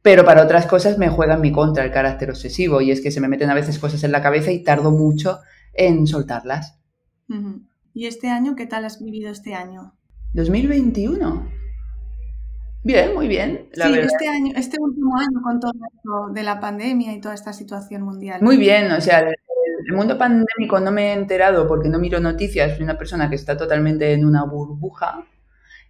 [0.00, 3.10] pero para otras cosas me juega en mi contra el carácter obsesivo y es que
[3.10, 5.40] se me meten a veces cosas en la cabeza y tardo mucho
[5.74, 6.78] en soltarlas.
[7.92, 9.94] ¿Y este año qué tal has vivido este año?
[10.32, 11.63] 2021.
[12.84, 13.66] Bien, muy bien.
[13.72, 17.54] sí, este año, este último año con todo esto de la pandemia y toda esta
[17.54, 18.42] situación mundial.
[18.42, 22.74] Muy bien, o sea, el, mundo pandémico no me he enterado porque no miro noticias,
[22.74, 25.26] soy una persona que está totalmente en una burbuja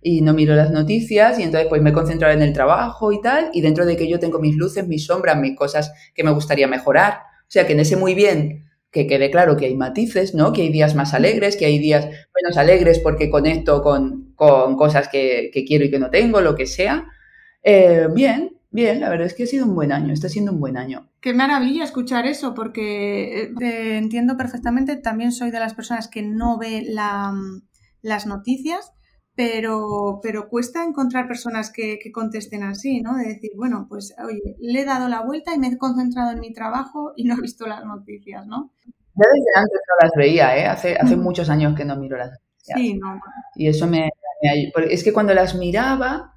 [0.01, 3.21] y no miro las noticias y entonces pues me he concentrado en el trabajo y
[3.21, 6.31] tal y dentro de que yo tengo mis luces, mis sombras, mis cosas que me
[6.31, 7.23] gustaría mejorar.
[7.43, 10.53] O sea, que en ese muy bien que quede claro que hay matices, ¿no?
[10.53, 15.51] Que hay días más alegres, que hay días menos alegres porque conecto con, cosas que,
[15.67, 17.09] quiero y que no tengo, lo que sea.
[17.65, 20.61] Eh, bien, bien, la verdad es que ha sido un buen año, está siendo un
[20.61, 21.11] buen año.
[21.21, 26.57] Qué maravilla escuchar eso, porque eh, entiendo perfectamente, también soy de las personas que no
[26.57, 28.93] ve las noticias
[29.37, 33.17] pero, pero cuesta encontrar personas que, contesten así, ¿no?
[33.17, 36.41] De decir, bueno, pues oye, le he dado la vuelta y me he concentrado en
[36.41, 38.73] mi trabajo y no he visto las noticias, ¿no?
[38.85, 40.67] Yo desde antes no las veía, ¿eh?
[40.67, 42.79] Hace, hace muchos años que no miro las noticias.
[42.79, 43.21] Sí, no.
[43.57, 44.11] Y eso me,
[44.89, 46.35] Es que cuando las miraba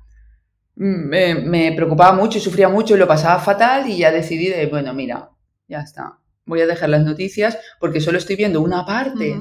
[0.76, 4.48] mm, me, me, preocupaba mucho y sufría mucho y lo pasaba fatal y ya decidí
[4.50, 5.30] de, bueno, mira,
[5.68, 6.20] ya está.
[6.46, 9.40] Voy a dejar las noticias porque solo estoy viendo una parte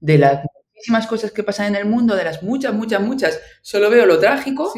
[0.00, 0.42] de la
[0.78, 4.18] muchísimas cosas que pasan en el mundo, de las muchas, muchas, muchas, solo veo lo
[4.18, 4.72] trágico.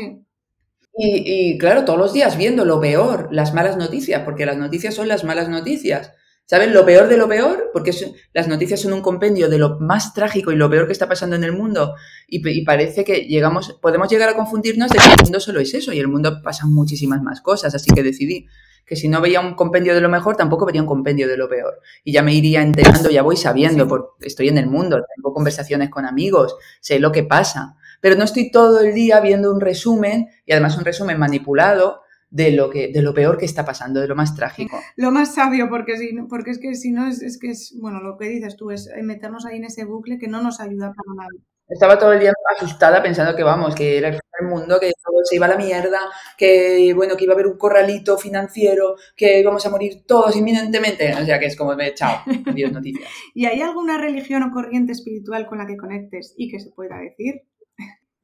[0.96, 5.08] Y, claro, todos los días viendo lo peor, las malas noticias, porque las noticias son
[5.08, 6.12] las malas noticias.
[6.44, 7.70] ¿Saben lo peor de lo peor?
[7.72, 7.92] Porque
[8.32, 11.36] las noticias son un compendio de lo más trágico y lo peor que está pasando
[11.36, 11.94] en el mundo.
[12.26, 15.72] Y, y, parece que llegamos, podemos llegar a confundirnos de que el mundo solo es
[15.74, 17.74] eso y el mundo pasan muchísimas más cosas.
[17.74, 18.48] Así que decidí
[18.84, 21.48] que si no veía un compendio de lo mejor, tampoco vería un compendio de lo
[21.48, 21.80] peor.
[22.04, 25.90] Y ya me iría enterando, ya voy sabiendo, porque estoy en el mundo, tengo conversaciones
[25.90, 30.28] con amigos, sé lo que pasa, pero no estoy todo el día viendo un resumen,
[30.46, 34.08] y además un resumen manipulado, de lo que de lo peor que está pasando, de
[34.08, 34.78] lo más trágico.
[34.96, 38.00] Lo más sabio, porque si porque es que si no es, es que es bueno
[38.00, 41.14] lo que dices tú es meternos ahí en ese bucle que no nos ayuda para
[41.16, 41.44] nada.
[41.70, 45.36] Estaba todo el día asustada pensando que vamos, que era el mundo, que todo se
[45.36, 46.00] iba a la mierda,
[46.36, 51.14] que bueno, que iba a haber un corralito financiero, que íbamos a morir todos inminentemente.
[51.14, 52.22] O sea que es como, chao,
[52.54, 53.08] Dios noticias.
[53.34, 56.98] ¿Y hay alguna religión o corriente espiritual con la que conectes y que se pueda
[56.98, 57.42] decir?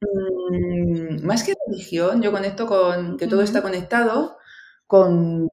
[0.01, 4.37] Mm, más que religión, yo conecto con que todo está conectado
[4.85, 5.49] con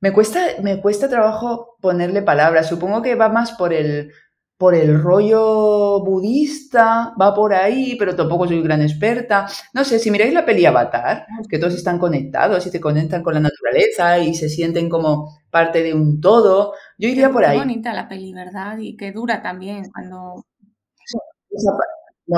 [0.00, 2.68] me cuesta, me cuesta trabajo ponerle palabras.
[2.68, 4.12] Supongo que va más por el,
[4.58, 9.46] por el rollo budista, va por ahí, pero tampoco soy gran experta.
[9.72, 13.34] No sé, si miráis la peli Avatar, que todos están conectados y se conectan con
[13.34, 17.56] la naturaleza y se sienten como parte de un todo, yo iría por ahí.
[17.56, 18.78] Bonita la peli, ¿verdad?
[18.78, 20.44] Y que dura también cuando...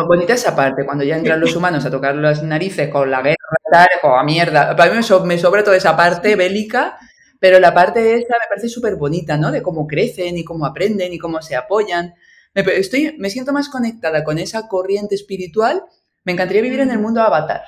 [0.07, 3.37] bonita esa parte, cuando ya entran los humanos a tocar las narices con la guerra,
[3.73, 4.77] tal, como a mierda.
[4.77, 6.99] Para mí me sobra toda esa parte bélica
[7.41, 9.51] pero la parte esta me parece súper bonita, ¿no?
[9.51, 12.15] De cómo crecen y cómo aprenden y cómo se apoyan.
[12.55, 15.83] Me, estoy, me siento más conectada con esa corriente espiritual.
[16.25, 17.63] Me encantaría vivir en el mundo avatar.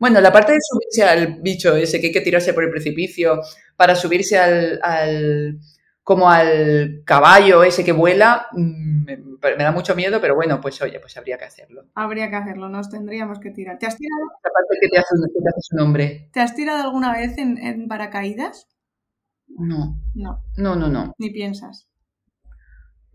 [0.00, 3.40] Bueno, la parte de subirse al bicho ese que hay que tirarse por el precipicio
[3.76, 5.58] para subirse al, al
[6.02, 10.80] como al caballo ese que vuela, mm, me, me, da mucho miedo, pero bueno, pues
[10.80, 11.84] oye, pues habría que hacerlo.
[11.94, 13.78] Habría que hacerlo, nos tendríamos que tirar.
[13.78, 14.22] ¿Te has tirado?
[14.42, 15.14] La parte que te hace,
[15.60, 16.30] su nombre.
[16.32, 18.68] ¿Te has tirado alguna vez en, en paracaídas?
[19.48, 20.00] No.
[20.14, 20.42] No.
[20.56, 21.14] No, no, no.
[21.18, 21.88] Ni piensas.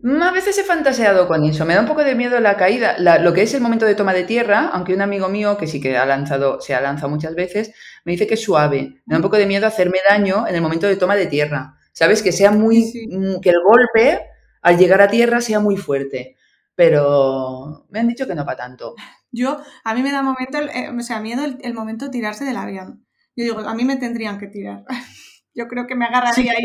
[0.00, 1.64] Mm, a veces he fantaseado con eso.
[1.64, 2.96] Me da un poco de miedo la caída.
[3.18, 5.80] lo que es el momento de toma de tierra, aunque un amigo mío, que sí
[5.80, 7.72] que ha lanzado, se ha lanzado muchas veces,
[8.04, 9.02] me dice que es suave.
[9.06, 11.76] Me da un poco de miedo hacerme daño en el momento de toma de tierra.
[11.92, 12.22] ¿Sabes?
[12.22, 12.92] Que sea muy.
[13.10, 14.20] Mm, que el golpe
[14.62, 16.36] al llegar a tierra sea muy fuerte.
[16.74, 18.94] Pero me han dicho que no para tanto.
[19.32, 22.44] Yo, a mí me da momento, eh, o sea, miedo el, el momento de tirarse
[22.44, 23.04] del avión.
[23.36, 24.84] Yo digo, a mí me tendrían que tirar.
[25.54, 26.64] yo creo que me agarraría ahí.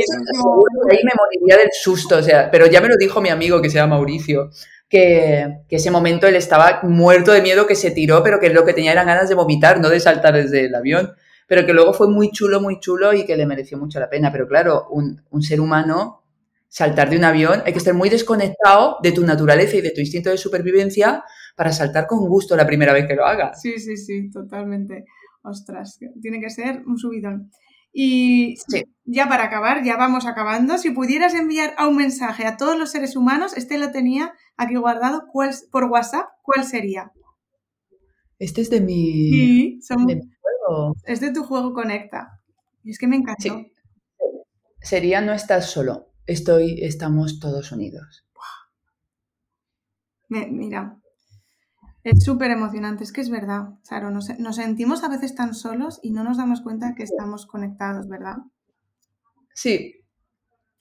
[0.91, 3.69] ahí me moriría del susto, o sea, pero ya me lo dijo mi amigo que
[3.69, 4.49] se llama Mauricio,
[4.89, 8.65] que, que, ese momento él estaba muerto de miedo, que se tiró, pero que lo
[8.65, 11.13] que tenía eran ganas de vomitar, no de saltar desde el avión.
[11.47, 14.31] pero que luego fue muy chulo, muy chulo y que le mereció mucho la pena.
[14.31, 16.23] Pero claro, un, un ser humano,
[16.67, 19.99] saltar de un avión, hay que estar muy desconectado de tu naturaleza y de tu
[19.99, 21.23] instinto de supervivencia
[21.55, 23.61] para saltar con gusto la primera vez que lo hagas.
[23.61, 25.05] Sí, sí, sí, totalmente.
[25.41, 27.49] Ostras, tiene que ser un subidón.
[27.91, 28.55] Y
[29.05, 30.77] ya para acabar, ya vamos acabando.
[30.77, 34.75] Si pudieras enviar a un mensaje a todos los seres humanos, este lo tenía aquí
[34.75, 37.11] guardado ¿cuál, por WhatsApp, ¿cuál sería?
[38.37, 39.97] Este es de mi, sí,
[40.41, 40.95] juego.
[41.03, 42.39] Es de tu juego Conecta.
[42.83, 43.41] Y es que me encantó.
[43.41, 43.73] Sí.
[44.81, 48.25] Sería no estás solo, estoy, estamos todos unidos.
[50.29, 50.97] mira,
[52.03, 56.11] es súper emocionante, es que es verdad, Claro, nos, sentimos a veces tan solos y
[56.11, 58.37] no nos damos cuenta que estamos conectados, ¿verdad?
[59.53, 59.95] Sí.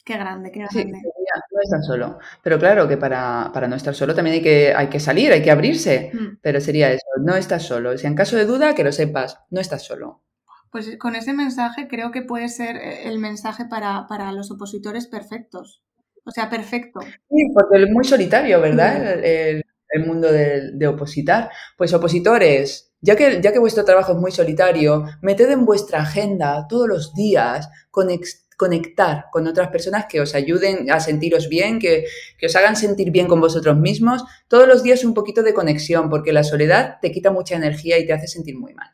[0.04, 0.82] Qué grande, qué grande.
[0.82, 2.18] Sí, no estar solo.
[2.42, 5.50] Pero claro que para, no estar solo también hay que, hay que salir, hay que
[5.50, 6.10] abrirse.
[6.14, 6.38] Mm.
[6.40, 7.98] Pero sería eso, no estás solo.
[7.98, 10.22] Si en caso de duda, que lo sepas, no estás solo.
[10.70, 15.82] Pues con ese mensaje creo que puede ser eh, el mensaje para, los opositores perfectos.
[16.24, 17.00] O sea, perfecto.
[17.00, 19.14] Sí, porque es muy solitario, ¿verdad?
[19.14, 19.64] El, el
[20.06, 21.50] mundo de, opositar.
[21.76, 26.66] Pues opositores, ya que, ya que vuestro trabajo es muy solitario, meted en vuestra agenda
[26.68, 27.68] todos los días
[28.56, 32.04] conectar con otras personas que os ayuden a sentiros bien, que,
[32.38, 34.24] que, os hagan sentir bien con vosotros mismos.
[34.48, 38.06] Todos los días un poquito de conexión, porque la soledad te quita mucha energía y
[38.06, 38.88] te hace sentir muy mal.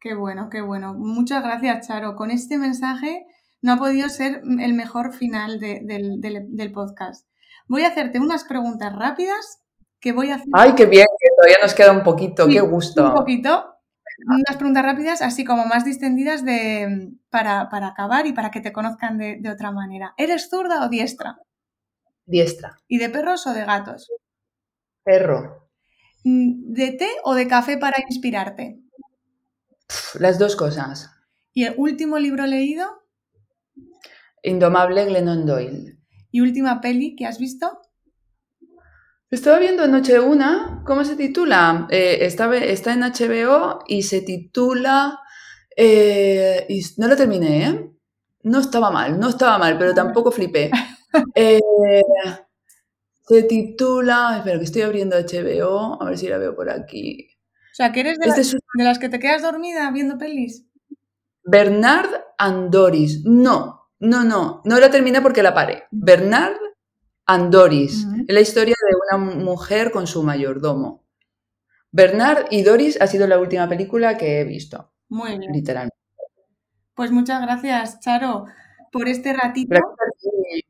[0.00, 0.94] Qué bueno, qué bueno.
[0.94, 2.14] Muchas gracias, Charo.
[2.14, 3.26] Con este mensaje
[3.60, 7.26] no ha podido ser el mejor final del, del podcast.
[7.66, 9.60] Voy a hacerte unas preguntas rápidas
[10.00, 10.48] que voy a hacer.
[10.52, 13.08] Ay, qué bien, que todavía nos queda un poquito, qué gusto.
[13.08, 13.74] Un poquito.
[14.26, 19.16] Unas preguntas rápidas, así como más distendidas de, para, acabar y para que te conozcan
[19.16, 20.14] de, otra manera.
[20.16, 21.38] ¿Eres zurda o diestra?
[22.26, 22.76] Diestra.
[22.88, 24.10] ¿Y de perros o de gatos?
[25.04, 25.70] Perro.
[26.24, 28.80] Mm, ¿De té o de café para inspirarte?
[30.18, 31.10] Las dos cosas.
[31.52, 33.04] ¿Y el último libro leído?
[34.42, 35.98] Indomable Glennon Doyle.
[36.30, 37.80] ¿Y última peli que has visto?
[39.30, 41.86] Estaba viendo anoche una, ¿cómo se titula?
[41.90, 45.20] Eh, está, está, en HBO y se titula...
[45.76, 47.90] Eh, y no lo terminé, ¿eh?
[48.42, 50.70] No estaba mal, no estaba mal, pero tampoco flipé.
[51.34, 51.60] Eh,
[53.26, 54.36] se titula...
[54.38, 57.30] Espera, que estoy abriendo HBO, a ver si la veo por aquí.
[57.72, 60.66] O sea, que eres de, de las que te quedas dormida viendo pelis.
[61.42, 63.24] Bernard Andoris.
[63.24, 65.84] No, no, no, no la terminé porque la paré.
[65.90, 66.58] Bernard
[67.28, 71.04] Andoris, es la historia de una mujer con su mayordomo.
[71.92, 74.92] Bernard y Doris ha sido la última película que he visto.
[75.10, 75.52] Muy bien.
[75.52, 75.94] Literalmente.
[76.94, 78.46] Pues muchas gracias, Charo,
[78.90, 79.78] por este ratito.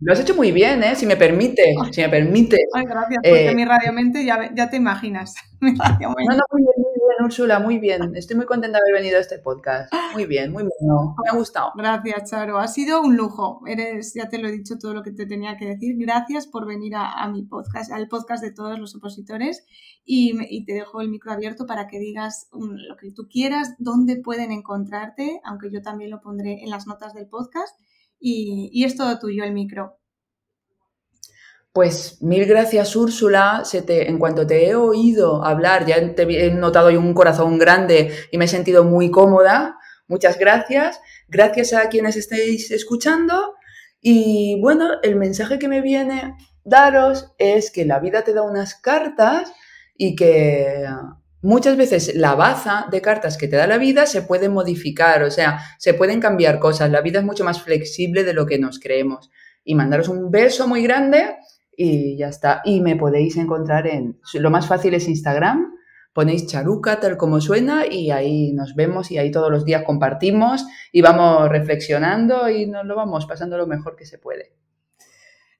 [0.01, 0.97] Lo has hecho muy bien, ¿eh?
[0.97, 2.57] Si me permite, si me permite.
[2.75, 5.35] Ay, gracias, porque eh, mi radiomente ya, ya te imaginas.
[5.61, 8.15] No, no, muy bien, bien, Úrsula, muy bien.
[8.15, 9.93] Estoy muy contenta de haber venido a este podcast.
[10.15, 11.15] Muy bien, muy bueno.
[11.23, 11.73] Me ha gustado.
[11.75, 12.59] Gracias, Charo.
[12.59, 13.61] Ha sido un lujo.
[13.67, 15.97] Eres, ya te lo he dicho todo lo que te tenía que decir.
[15.99, 19.65] Gracias por venir a, mi podcast, al podcast de todos los opositores.
[20.05, 24.17] Y, y, te dejo el micro abierto para que digas lo que tú quieras, dónde
[24.17, 27.79] pueden encontrarte, aunque yo también lo pondré en las notas del podcast
[28.21, 29.98] y, es todo tuyo el micro.
[31.79, 33.63] Pues mil gracias, Úrsula.
[33.73, 38.47] En cuanto te he oído hablar, ya te he notado un corazón grande y me
[38.47, 39.79] he sentido muy cómoda.
[40.09, 41.01] Muchas gracias.
[41.29, 43.55] Gracias a quienes estéis escuchando.
[44.01, 48.75] Y bueno, el mensaje que me viene daros es que la vida te da unas
[48.75, 49.53] cartas
[49.97, 50.85] y que
[51.43, 55.31] Muchas veces la baza de cartas que te da la vida se puede modificar, o
[55.31, 56.91] sea, se pueden cambiar cosas.
[56.91, 59.31] La vida es mucho más flexible de lo que nos creemos.
[59.63, 61.37] Y mandaros un beso muy grande
[61.81, 62.61] y ya está.
[62.65, 64.19] Y me podéis encontrar en...
[64.35, 65.75] Lo más fácil es Instagram.
[66.13, 70.67] Ponéis charuca tal como suena y ahí nos vemos y ahí todos los días compartimos
[70.91, 74.57] y vamos reflexionando y nos lo vamos pasando lo mejor que se puede.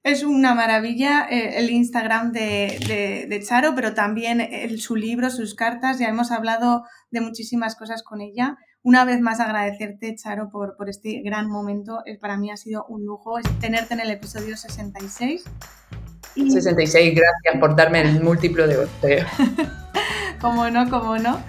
[0.03, 5.99] Es una maravilla eh, el Instagram de, Charo, pero también su libro, sus cartas.
[5.99, 8.57] Ya hemos hablado de muchísimas cosas con ella.
[8.81, 12.03] Una vez más agradecerte, Charo, por, por este gran momento.
[12.19, 15.45] Para mí ha sido un lujo tenerte en el episodio 66.
[16.47, 18.89] 66, gracias por darme el múltiplo de 8.
[20.41, 21.39] como no, como no.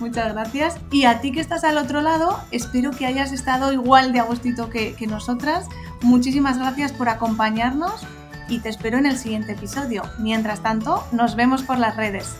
[0.00, 0.76] Muchas gracias.
[0.90, 4.68] Y a ti que estás al otro lado, espero que hayas estado igual de agustito
[4.68, 5.66] que, que nosotras.
[6.00, 8.06] Muchísimas gracias por acompañarnos
[8.48, 10.02] y te espero en el siguiente episodio.
[10.18, 12.36] Mientras tanto, nos vemos por las redes.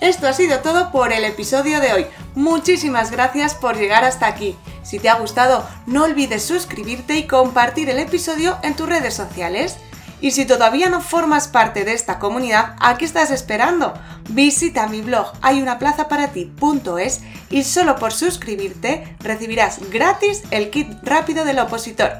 [0.00, 2.06] Esto ha sido todo por el episodio de hoy.
[2.34, 4.56] Muchísimas gracias por llegar hasta aquí.
[4.82, 9.76] Si te ha gustado, no olvides suscribirte y compartir el episodio en tus redes sociales.
[10.20, 13.94] Y si todavía no formas parte de esta comunidad, ¿a qué estás esperando?
[14.28, 17.20] Visita mi blog hayunaplazaparati.es
[17.50, 22.12] y solo por suscribirte recibirás gratis el kit rápido del opositor.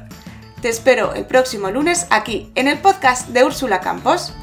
[0.61, 4.33] Te espero el próximo lunes aquí en el podcast de Úrsula Campos.